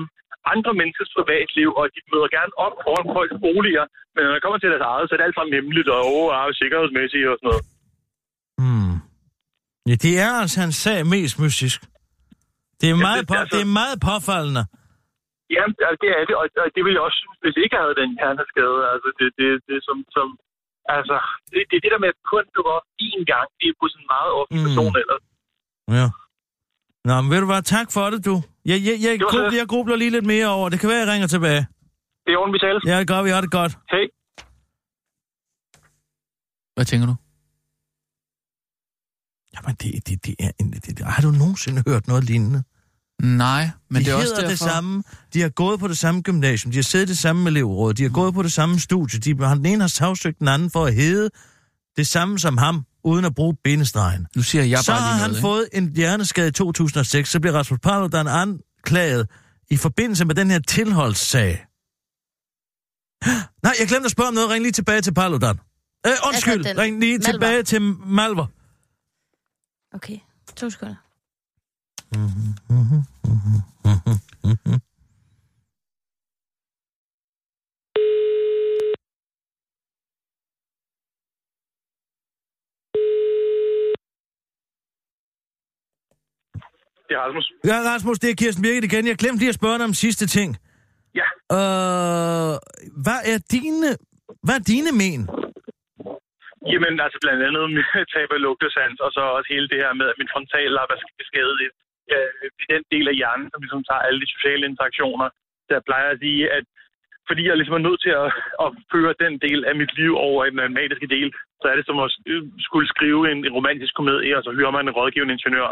[0.54, 3.84] andre menneskers privatliv, og de møder gerne op foran folks boliger,
[4.14, 6.28] men når det kommer til deres eget, så er det alt sammen hemmeligt og oh,
[6.38, 7.64] ah, sikkerhedsmæssigt og sådan noget.
[8.64, 8.94] Mm.
[9.88, 11.78] Ja, det er altså hans sag mest mystisk.
[12.80, 14.64] Det er, meget, det- på, altså- det er meget påfaldende.
[15.56, 17.82] Ja, altså, det er det, og og det vil jeg også synes, hvis ikke jeg
[17.84, 18.78] havde den hjerneskade.
[18.92, 20.26] Altså, det, det, det er som, som
[20.96, 21.16] altså,
[21.52, 23.86] det, det er det der med, at kun dukker op én gang, det er på
[23.92, 24.68] sådan en meget offentlig Mm.
[24.68, 25.24] person ellers.
[25.98, 26.06] Ja.
[27.08, 28.34] Nå, men ved du hvad, tak for det, du.
[28.70, 30.66] Jeg, jeg, jeg, var grubler, jeg grubler lige lidt mere over.
[30.72, 31.62] Det kan være, jeg ringer tilbage.
[32.24, 32.82] Det er ordentligt, vi tales.
[32.90, 33.30] Ja, det gør vi.
[33.36, 33.72] Har det godt.
[33.94, 34.04] Hej.
[36.76, 37.14] Hvad tænker du?
[39.54, 40.50] Jamen, det, det, det er...
[40.60, 42.60] En, det, det, har du nogensinde hørt noget lignende?
[43.24, 44.48] Nej, men de det er også hedder derfor...
[44.50, 45.02] det samme.
[45.34, 46.70] De har gået på det samme gymnasium.
[46.72, 47.94] De har siddet i det samme elevråd.
[47.94, 49.20] De har gået på det samme studie.
[49.20, 51.30] De har den ene har sagsøgt den anden for at hedde
[51.96, 54.26] det samme som ham, uden at bruge bindestregen.
[54.36, 57.30] Nu siger jeg så bare har lige han noget, fået en hjerneskade i 2006.
[57.30, 59.28] Så bliver Rasmus Paludan anklaget
[59.70, 61.66] i forbindelse med den her tilholdssag.
[63.64, 64.50] Nej, jeg glemte at spørge om noget.
[64.50, 65.60] Ring lige tilbage til Paludan.
[66.06, 66.66] Øh, undskyld.
[66.66, 67.32] Altså, Ring lige Malvar.
[67.32, 68.46] tilbage til Malver.
[69.94, 70.18] Okay,
[70.56, 70.94] to sekunder.
[72.14, 72.20] Det
[87.16, 87.46] er Rasmus.
[87.70, 89.06] Ja, Rasmus, det er Kirsten Birgit igen.
[89.06, 90.50] Jeg glemte lige at spørge dig om sidste ting.
[91.20, 91.28] Ja.
[91.58, 92.54] Øh,
[93.04, 93.88] hvad er dine,
[94.46, 95.20] hvad er dine men?
[96.72, 97.64] Jamen, altså blandt andet
[98.14, 101.83] tab af lugtesans, og så også hele det her med, at min frontal været beskadiget
[102.12, 102.30] øh,
[102.62, 105.28] i den del af hjernen, som ligesom tager alle de sociale interaktioner.
[105.64, 106.64] Så jeg plejer at sige, at
[107.28, 108.28] fordi jeg ligesom er nødt til at,
[108.64, 111.28] at føre den del af mit liv over i den matematiske del,
[111.60, 114.72] så er det som at øh, skulle skrive en, en romantisk komedie, og så hyrer
[114.76, 115.70] man en rådgivende ingeniør.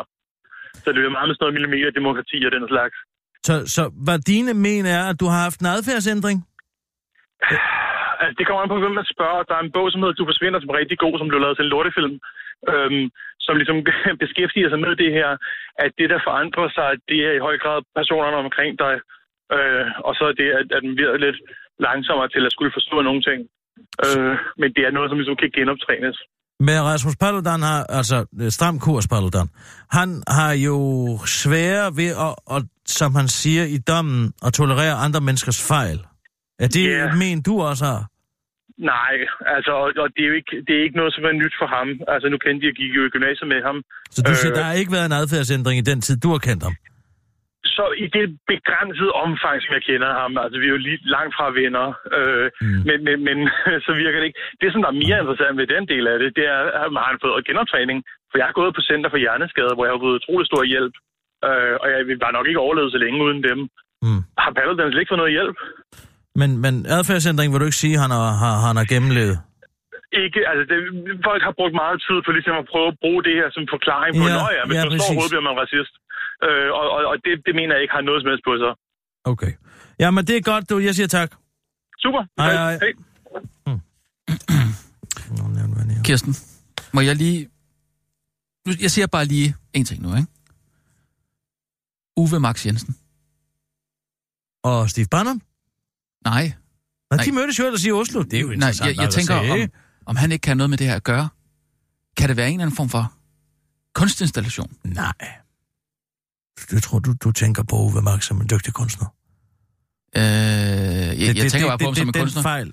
[0.83, 2.97] Så det er meget med sådan noget millimeterdemokrati og den slags.
[3.47, 6.39] Så, så hvad dine men er, at du har haft en adfærdsændring?
[8.23, 9.43] Altså, det kommer an på, hvem man spørger.
[9.49, 11.57] Der er en bog, som hedder Du forsvinder, som er rigtig god, som blev lavet
[11.57, 12.17] til en lortefilm,
[12.71, 13.05] øhm,
[13.47, 13.79] som ligesom
[14.23, 15.31] beskæftiger sig med det her,
[15.85, 18.95] at det, der forandrer sig, det er i høj grad personerne omkring dig,
[19.55, 21.39] øh, og så er det, at, at den bliver lidt
[21.87, 23.41] langsommere til at skulle forstå nogle ting.
[24.05, 26.19] Øh, men det er noget, som ligesom kan genoptrænes.
[26.67, 29.49] Men Rasmus Paludan har, altså øh, stram kurs Paludan,
[29.91, 30.77] han har jo
[31.27, 35.99] svære ved at, at, som han siger i dommen, at tolerere andre menneskers fejl.
[36.59, 37.19] Er det yeah.
[37.19, 38.12] men, du også har?
[38.95, 39.15] Nej,
[39.57, 39.73] altså,
[40.03, 41.89] og, det, er jo ikke, det er ikke noget, som er nyt for ham.
[42.13, 43.77] Altså, nu kendte jeg, gik jo i gymnasiet med ham.
[44.15, 44.59] Så du siger, Øh.
[44.59, 46.77] der har ikke været en adfærdsændring i den tid, du har kendt ham?
[47.77, 51.33] Så i det begrænsede omfang, som jeg kender ham, altså vi er jo lige langt
[51.37, 51.87] fra venner,
[52.19, 52.81] øh, mm.
[52.89, 53.39] men, men, men
[53.87, 54.41] så virker det ikke.
[54.61, 57.09] Det, som der er mere interessant ved den del af det, det er, at har
[57.13, 57.99] han fået genoptræning.
[58.31, 60.95] For jeg har gået på Center for Hjerneskader, hvor jeg har fået utrolig stor hjælp.
[61.49, 63.59] Øh, og jeg bare nok ikke overleve så længe uden dem.
[64.05, 64.23] Mm.
[64.43, 65.59] Har Paludan slet ikke fået noget hjælp?
[66.41, 69.37] Men, men adfærdsændring vil du ikke sige, han har, har, han har gennemlevet?
[70.25, 70.77] Ikke, altså det,
[71.29, 74.13] folk har brugt meget tid på ligesom at prøve at bruge det her som forklaring
[74.21, 75.17] på, Ja, ja, ja, hvis ja, ja, man står præcis.
[75.19, 75.95] hovedet, bliver man racist.
[76.47, 78.73] Øh, og og, og det, det mener jeg ikke har noget som helst på sig.
[79.33, 79.53] Okay.
[80.03, 80.75] Jamen, det er godt, du.
[80.89, 81.31] Jeg siger tak.
[82.05, 82.23] Super.
[82.41, 82.75] Hej, hej.
[82.85, 82.93] Hej.
[85.57, 86.05] Nævn.
[86.05, 86.35] Kirsten,
[86.95, 87.49] må jeg lige...
[88.67, 90.29] Nu, jeg siger bare lige en ting nu, ikke?
[92.17, 92.97] Uwe Max Jensen.
[94.65, 95.41] Og Steve Bannon?
[96.25, 96.53] Nej,
[97.11, 97.25] Nej.
[97.25, 98.23] de mødtes jo ellers i Oslo.
[98.23, 98.87] Det er jo nej interessant.
[98.89, 99.69] jeg, jeg nok at tænker, om,
[100.07, 101.29] om han ikke kan have noget med det her at gøre.
[102.17, 103.13] Kan det være en eller anden form for
[103.95, 104.73] kunstinstallation?
[104.85, 105.13] Nej.
[106.73, 109.07] Jeg tror, du, du tænker på Uwe Max som en dygtig kunstner.
[110.17, 112.43] Øh, jeg, jeg tænker bare på ham som en det, kunstner.
[112.43, 112.73] Den fejl,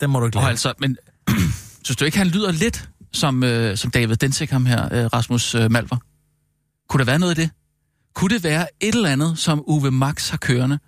[0.00, 0.50] den må du ikke Og lade.
[0.50, 0.96] altså, men
[1.84, 5.54] synes du ikke, han lyder lidt som, øh, som David Densik, ham her, øh, Rasmus
[5.54, 5.96] øh, Malver?
[6.88, 7.50] Kunne der være noget i det?
[8.14, 10.78] Kunne det være et eller andet, som Uwe Max har kørende,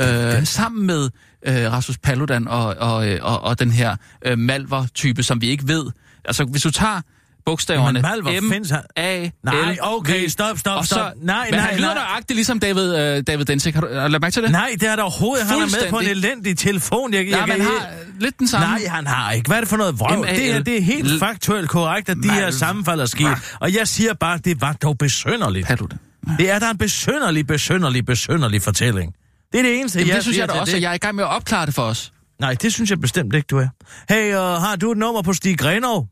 [0.00, 1.10] øh, sammen med
[1.46, 5.68] øh, Rasmus Paludan og, og, øh, og, og den her øh, Malver-type, som vi ikke
[5.68, 5.86] ved?
[6.24, 7.00] Altså, hvis du tager
[7.46, 10.86] bogstaverne Men Malver M, findes han- A, Nej, okay, stop, stop, stop.
[10.86, 11.94] Så, Nej, men nej, han lyder nej.
[11.94, 13.74] nøjagtigt ligesom David, øh, David Densik.
[13.74, 14.50] Har du, har lagt mærke til det?
[14.50, 15.46] Nej, det er der overhovedet.
[15.46, 17.14] Han er med på en elendig telefon.
[17.14, 17.88] Jeg, Nej, jeg, men har
[18.20, 18.66] lidt den samme.
[18.66, 19.46] Nej, han har ikke.
[19.48, 20.24] Hvad er det for noget vrøv?
[20.26, 23.26] Det er, det er helt faktuelt korrekt, at de her sammenfald er sket.
[23.60, 25.66] Og jeg siger bare, det var dog besønderligt.
[25.66, 25.98] Paludan.
[26.38, 29.14] Det er da en besønderlig, besønderlig, besønnerlig fortælling.
[29.52, 30.78] Det er det eneste, Jamen, jeg det synes jeg da også, det.
[30.78, 32.12] og jeg er i gang med at opklare det for os.
[32.40, 33.68] Nej, det synes jeg bestemt ikke, du er.
[34.08, 36.06] Hey, uh, har du et nummer på Stig Grenov?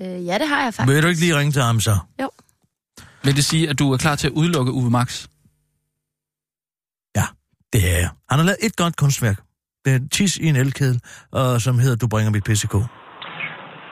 [0.00, 0.94] Øh, ja, det har jeg faktisk.
[0.94, 1.94] Vil du ikke lige ringe til ham så?
[2.22, 2.30] Jo.
[3.24, 5.26] Vil det sige, at du er klar til at udelukke Uwe Max?
[7.18, 7.26] Ja,
[7.72, 8.10] det er jeg.
[8.30, 9.38] Han har lavet et godt kunstværk.
[9.84, 11.00] Det er tis i en elkedel,
[11.38, 12.74] uh, som hedder Du bringer mit PCK.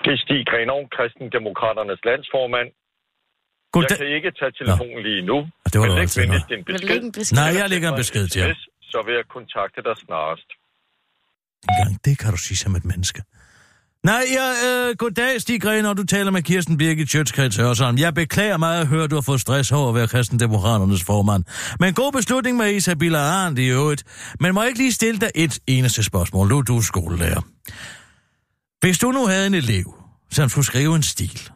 [0.04, 2.68] Det er Stig Grenov, Kristendemokraternes landsformand.
[3.74, 3.98] Jeg Goddag.
[3.98, 7.02] kan ikke tage telefonen lige nu, Og det var men læg venligst en besked.
[7.02, 7.36] en besked?
[7.36, 8.50] Nej, jeg lægger en besked til ham.
[8.92, 10.48] Så vil jeg kontakte dig snarest.
[11.68, 13.22] Engang, det kan du sige som et menneske.
[14.04, 17.98] Nej, ja, øh, goddag, Stig Gren, du taler med Kirsten Birgit Sjøtskreds Hørsholm.
[17.98, 21.44] Jeg beklager meget at høre, at du har fået stress over at være kristendemokraternes formand.
[21.80, 24.04] Men god beslutning med Isabella Arndt i øvrigt.
[24.40, 26.48] Men må jeg ikke lige stille dig et eneste spørgsmål?
[26.48, 27.40] Nu er du skolelærer.
[28.80, 29.94] Hvis du nu havde en elev,
[30.30, 31.50] som skulle skrive en stil,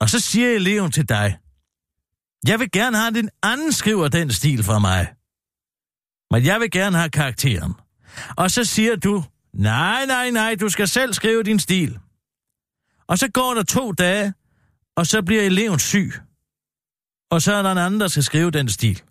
[0.00, 1.36] og så siger eleven til dig,
[2.48, 5.14] jeg vil gerne have, at en anden skriver den stil for mig.
[6.30, 7.74] Men jeg vil gerne have karakteren.
[8.36, 11.98] Og så siger du, nej, nej, nej, du skal selv skrive din stil.
[13.06, 14.34] Og så går der to dage,
[14.96, 16.12] og så bliver eleven syg.
[17.30, 19.02] Og så er der en anden, der skal skrive den stil.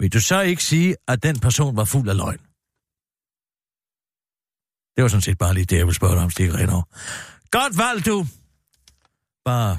[0.00, 2.40] Vil du så ikke sige, at den person var fuld af løgn?
[4.94, 6.84] Det var sådan set bare lige det, jeg ville spørge dig om, Stig Renov.
[7.50, 8.26] Godt valg, du!
[9.44, 9.78] Bare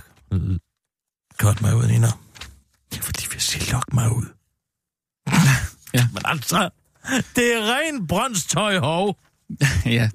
[1.38, 2.08] Godt mig ud, Nina.
[2.92, 4.26] Det er fordi, vi siger, lok mig ud.
[5.94, 6.08] ja.
[6.14, 6.70] Men altså,
[7.36, 9.18] det er ren brøndstøj, hov.
[9.86, 10.10] ja.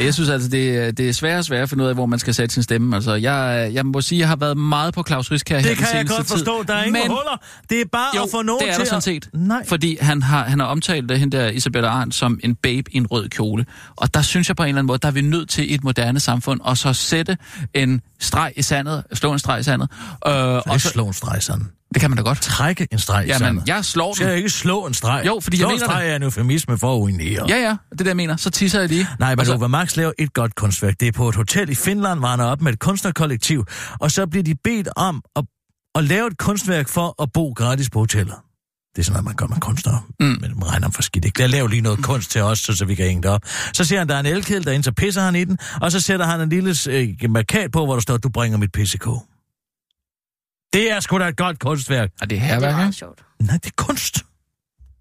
[0.00, 2.06] jeg synes altså, det, er- det er svært og svært at finde ud af, hvor
[2.06, 2.96] man skal sætte sin stemme.
[2.96, 5.86] Altså, jeg, jeg må sige, jeg har været meget på Claus Risk her Det kan
[5.94, 6.58] jeg godt forstå.
[6.60, 6.66] Tid.
[6.68, 7.40] Der er ingen Men- huller.
[7.70, 9.02] Det er bare Jo, at få nogen det er til der sådan at...
[9.02, 9.28] set.
[9.34, 9.66] Nej.
[9.66, 12.96] Fordi han har, han har omtalt det, hende der Isabella Arndt som en babe i
[12.96, 13.66] en rød kjole.
[13.96, 15.74] Og der synes jeg på en eller anden måde, der er vi nødt til i
[15.74, 17.36] et moderne samfund at så sætte
[17.74, 19.88] en streg i sandet, slå en streg i sandet.
[20.26, 21.66] Øh, Og så så, slå en streg sådan.
[21.94, 22.40] Det kan man da godt.
[22.40, 23.68] Trække en streg i Jamen, sandet.
[23.68, 24.38] jeg slår Skal jeg den.
[24.38, 25.22] ikke slå en streg?
[25.26, 27.44] Jo, fordi slå jeg en mener streg er en eufemisme for at urinere.
[27.48, 28.36] Ja, ja, det er det, jeg mener.
[28.36, 29.06] Så tisser jeg lige.
[29.18, 30.94] Nej, men Og så- Ove Max laver et godt kunstværk.
[31.00, 33.64] Det er på et hotel i Finland, hvor han er op med et kunstnerkollektiv,
[34.00, 35.44] og så bliver de bedt om at,
[35.94, 38.34] at lave et kunstværk for at bo gratis på hotellet.
[38.96, 40.00] Det er sådan noget, man gør med kunstnere.
[40.20, 40.26] Mm.
[40.26, 41.24] Men man regner for skidt.
[41.24, 41.38] Ikke?
[41.40, 43.40] Lad lave lige noget kunst til os, så, så vi kan hænge det op.
[43.72, 46.00] Så siger han, der er en elkedel derinde, så pisser han i den, og så
[46.00, 49.06] sætter han en lille øh, markat på, hvor der står, du bringer mit PCK.
[50.72, 52.10] Det er sgu da et godt kunstværk.
[52.22, 53.18] Er det Ja, det er sjovt.
[53.40, 54.24] Nej, det er kunst.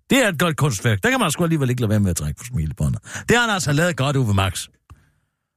[0.09, 1.03] Det er et godt kunstværk.
[1.03, 2.99] Der kan man sgu alligevel ikke lade være med at trække på smilebåndet.
[3.29, 4.67] Det har han altså lavet godt, Uwe Max.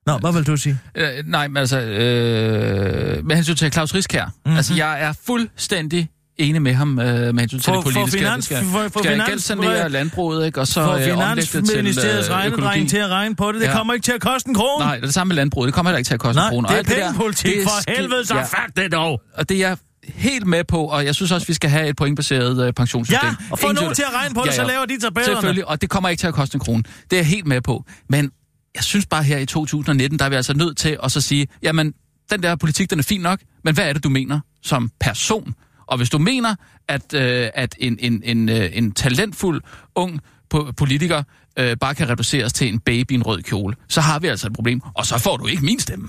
[0.06, 0.78] Nå, hvad vil du sige?
[0.94, 4.24] Øh, nej, men altså, øh, med hensyn til Claus Risk her.
[4.26, 4.32] Mhm.
[4.44, 4.56] Mm-hmm.
[4.56, 6.08] Altså, jeg er fuldstændig
[6.38, 8.18] enig med ham øh, med hensyn til For- det politiske.
[8.18, 10.60] for finans- vi skal, for- for skal finans- gældssanere landbruget, ikke?
[10.60, 10.98] Og så For øh,
[11.36, 12.62] det til Finansministeriets øh, økologi.
[12.66, 13.60] regnedreng til at regne på det.
[13.60, 13.72] Det Ja.
[13.76, 14.84] kommer ikke til at koste en krone.
[14.84, 15.66] Nej, det er det samme med landbruget.
[15.66, 16.68] Det kommer heller ikke til at koste Nej, en krone.
[16.68, 18.42] det Og er pengepolitik det er for helvede, så ja.
[18.42, 19.22] fat det dog.
[19.34, 19.76] Og det er jeg
[20.08, 23.28] helt med på, og jeg synes også, vi skal have et pointbaseret øh, pensionssystem.
[23.28, 25.34] Ja, og få Ingen nogen til at regne på det, så laver de tabellerne.
[25.36, 26.82] Selvfølgelig, og det kommer ikke til at koste en krone.
[26.82, 27.84] Det er jeg helt med på.
[28.08, 28.30] Men
[28.74, 31.46] jeg synes bare her i 2019, der er vi altså nødt til at så sige,
[31.62, 31.94] jamen,
[32.30, 35.54] den der politik, den er fin nok, men hvad er det, du mener som person?
[35.86, 36.54] Og hvis du mener,
[36.88, 39.62] at, øh, at en, en, en, øh, en talentfuld
[39.94, 40.20] ung
[40.54, 41.22] po- politiker
[41.58, 44.46] øh, bare kan reduceres til en baby i en rød kjole, så har vi altså
[44.46, 46.08] et problem, og så får du ikke min stemme.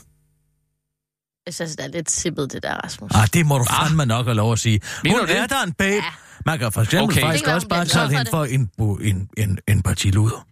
[1.45, 3.11] Jeg synes, det er lidt sippet, det der, Rasmus.
[3.15, 4.81] Ah, det må du fandme nok have lov at sige.
[5.03, 5.95] Mener Hun er der en babe.
[5.95, 6.03] Ja.
[6.45, 7.21] Man kan for eksempel Okay.
[7.21, 8.69] faktisk også bare kalde hende for for en,
[9.01, 10.45] en, en, en partiluder.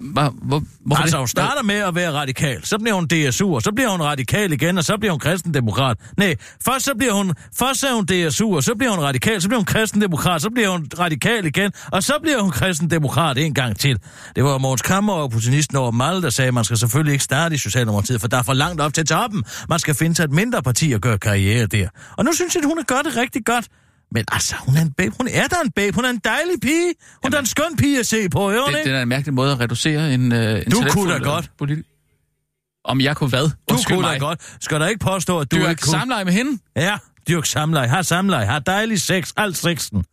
[0.00, 3.62] Hvor, hvor, hvorfor Altså, hun starter med at være radikal, så bliver hun DSU, og
[3.62, 5.96] så bliver hun radikal igen, og så bliver hun kristendemokrat.
[6.16, 6.34] Nej,
[6.64, 9.48] først så bliver hun, først så er hun DSU, og så bliver hun radikal, så
[9.48, 13.78] bliver hun kristendemokrat, så bliver hun radikal igen, og så bliver hun kristendemokrat en gang
[13.78, 13.98] til.
[14.36, 17.24] Det var Mogens Kammer og opportunisten over Malle, der sagde, at man skal selvfølgelig ikke
[17.24, 19.44] starte i Socialdemokratiet, for der er for langt op til toppen.
[19.68, 21.88] Man skal finde sig et mindre parti og gøre karriere der.
[22.16, 23.66] Og nu synes jeg, at hun gør det rigtig godt.
[24.12, 25.14] Men altså, hun er en babe.
[25.18, 25.94] Hun er der en babe.
[25.94, 26.94] Hun er en dejlig pige.
[27.24, 28.90] Hun er en skøn pige at se på, hun Det, ikke?
[28.90, 31.50] det er en mærkelig måde at reducere en, øh, en Du kunne da øh, godt.
[31.62, 33.42] Politi- Om jeg kunne hvad?
[33.44, 34.20] Du Undskyld kunne da mig.
[34.20, 34.56] godt.
[34.60, 35.90] Skal der ikke påstå, at du er ikke kunne?
[35.90, 36.58] samleje med hende?
[36.76, 36.98] Ja,
[37.28, 37.88] dyrk samleje.
[37.88, 38.46] Har samleje.
[38.46, 39.32] Har dejlig sex.
[39.36, 40.04] Alt sexen.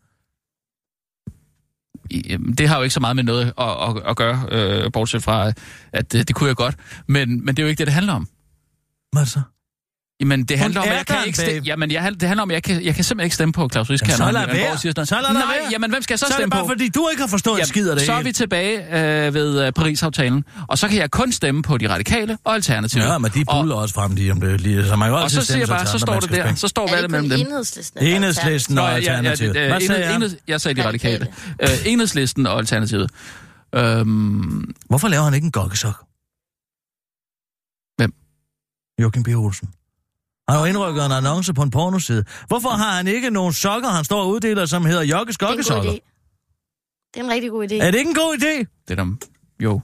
[2.30, 5.24] Jamen, Det har jo ikke så meget med noget at, at, at gøre, øh, bortset
[5.24, 5.52] fra,
[5.94, 6.76] at øh, det kunne jeg godt.
[7.08, 8.28] Men, men det er jo ikke det, det handler om.
[9.12, 9.42] Hvad så?
[10.20, 11.62] Jamen, det handler om, at jeg kan ikke stemme.
[11.66, 13.90] Jamen, jeg, det handler om, at jeg kan, jeg kan simpelthen ikke stemme på Claus
[13.90, 14.08] Risk.
[14.08, 14.72] Ja, så lad være.
[14.72, 15.70] og siger sådan Så lad Nej, være.
[15.72, 16.68] jamen, hvem skal jeg så, Så er det stemme bare, på?
[16.68, 18.78] fordi du ikke har forstået en skid af det så er vi tilbage
[19.28, 23.06] øh, ved øh, Paris-aftalen, og så kan jeg kun stemme på de radikale og alternativet.
[23.06, 24.62] Ja, men de buller også frem lige om det.
[24.62, 26.30] Lige, så man kan og, altid og så stemme siger jeg bare, så står det
[26.30, 27.40] der, så står det valget mellem dem.
[27.40, 28.00] enhedslisten?
[28.00, 29.52] eller Enhedslisten og Alternativet.
[29.52, 30.30] Hvad sagde jeg?
[30.48, 31.28] jeg sagde de radikale.
[31.62, 31.80] Radikale.
[31.86, 33.12] Øh, enhedslisten og Alternativet.
[33.76, 35.96] Øhm, Hvorfor laver han ikke en gokkesok?
[37.98, 38.14] Hvem?
[39.02, 39.28] Joachim B.
[39.28, 39.70] Olsen.
[40.50, 42.24] Han har jo indrykket en annonce på en pornoside.
[42.48, 45.48] Hvorfor har han ikke nogen sokker, han står og uddeler, som hedder Jokkes Det er
[45.48, 45.92] en god gokkesokker?
[45.92, 47.10] idé.
[47.14, 47.74] Det er en rigtig god idé.
[47.76, 48.84] Er det ikke en god idé?
[48.88, 49.18] det er dem.
[49.60, 49.82] Jo.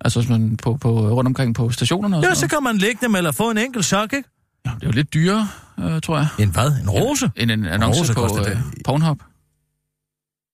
[0.00, 2.78] Altså hvis man på, på, rundt omkring på stationerne og Ja, sådan så kan man
[2.78, 4.28] lægge dem eller få en enkelt sok, ikke?
[4.66, 5.48] Ja, det er jo lidt dyrere,
[5.78, 6.28] øh, tror jeg.
[6.38, 6.72] En hvad?
[6.82, 7.30] En rose?
[7.36, 8.56] End en annonce rose på øh.
[8.84, 9.22] Pornhub.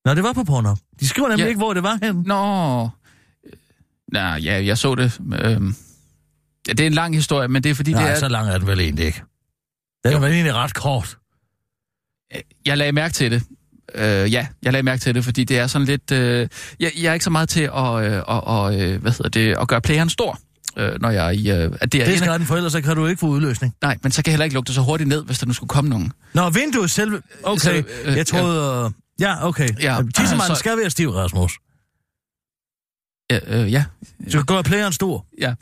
[0.05, 0.79] Nå, det var på Pornhub.
[1.01, 1.49] De skriver nemlig Ja.
[1.49, 2.23] ikke, hvor det var henne.
[2.23, 2.89] Nå.
[4.13, 5.21] Nej, ja, jeg så det.
[5.45, 5.75] Øhm,
[6.69, 8.19] ja, det er en lang historie, men det er fordi, Nej, det er...
[8.19, 9.23] så lang er den vel egentlig ikke.
[10.05, 11.19] Den er vel egentlig ret kort.
[12.67, 13.43] Jeg lagde mærke til det.
[13.95, 16.11] Øh, ja, jeg lagde mærke til det, fordi det er sådan lidt...
[16.11, 16.49] Øh,
[16.81, 17.71] jeg, jeg er ikke så meget til at,
[18.05, 20.39] øh, og, og, øh, hvad hedder det, at gøre playeren stor,
[20.77, 21.51] øh, når jeg er i...
[21.65, 23.75] Øh, at det er Det skal den for, ellers så kan du ikke få udløsning.
[23.83, 25.53] Nej, men så kan jeg heller ikke lukke det så hurtigt ned, hvis der nu
[25.53, 26.13] skulle komme nogen.
[26.35, 27.23] Nå, vinduet selv...
[27.43, 28.85] Okay, Så, øh, jeg troede...
[28.85, 28.91] øh,
[29.21, 29.69] Ja, okay.
[29.81, 31.53] Ja, Tissemanden så- skal være stiv, Rasmus.
[33.31, 33.85] Ja, øh, ja,
[34.29, 35.27] Så gør playeren stor.
[35.41, 35.55] ja.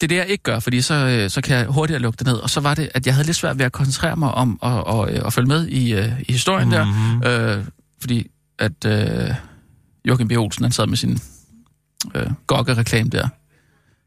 [0.00, 2.26] Det er det, jeg ikke gør, fordi så, øh, så kan jeg hurtigere lukke det
[2.26, 2.36] ned.
[2.36, 4.84] Og så var det, at jeg havde lidt svært ved at koncentrere mig om at,
[4.84, 7.20] og, at følge med i, øh, i historien mm-hmm.
[7.20, 7.58] der.
[7.58, 7.64] Øh,
[8.00, 9.34] fordi at øh,
[10.04, 10.32] Joachim B.
[10.32, 11.18] Olsen, han sad med sin
[12.14, 13.28] øh, gokke-reklame der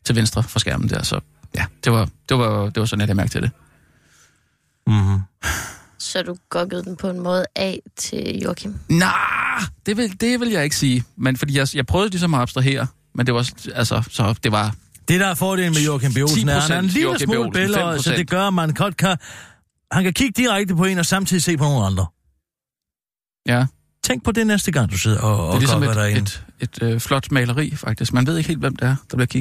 [0.06, 1.04] til venstre for skærmen der.
[1.04, 1.20] Så
[1.56, 3.52] ja, det var, det var, det var sådan, at jeg mærkte til det.
[4.88, 5.20] Mm-hmm.
[6.00, 8.76] Så du gokkede den på en måde af til Joachim?
[8.90, 9.14] Nej,
[9.86, 11.04] det vil, det vil jeg ikke sige.
[11.16, 14.76] Men fordi jeg, jeg prøvede ligesom at abstrahere, men det var, altså, så det var...
[15.08, 16.18] Det, der er fordelen med Joachim B.
[16.18, 18.02] Olsen, er, at han er en lille smule billeder, 5%.
[18.02, 19.18] så det gør, at man godt kan...
[19.92, 22.06] Han kan kigge direkte på en og samtidig se på nogle andre.
[23.48, 23.66] Ja,
[24.04, 26.20] Tænk på det næste gang, du sidder og, det er og ligesom et, derinde.
[26.20, 28.14] et, et, et øh, flot maleri, faktisk.
[28.14, 29.40] Man ved ikke helt, hvem det er, der bliver kigget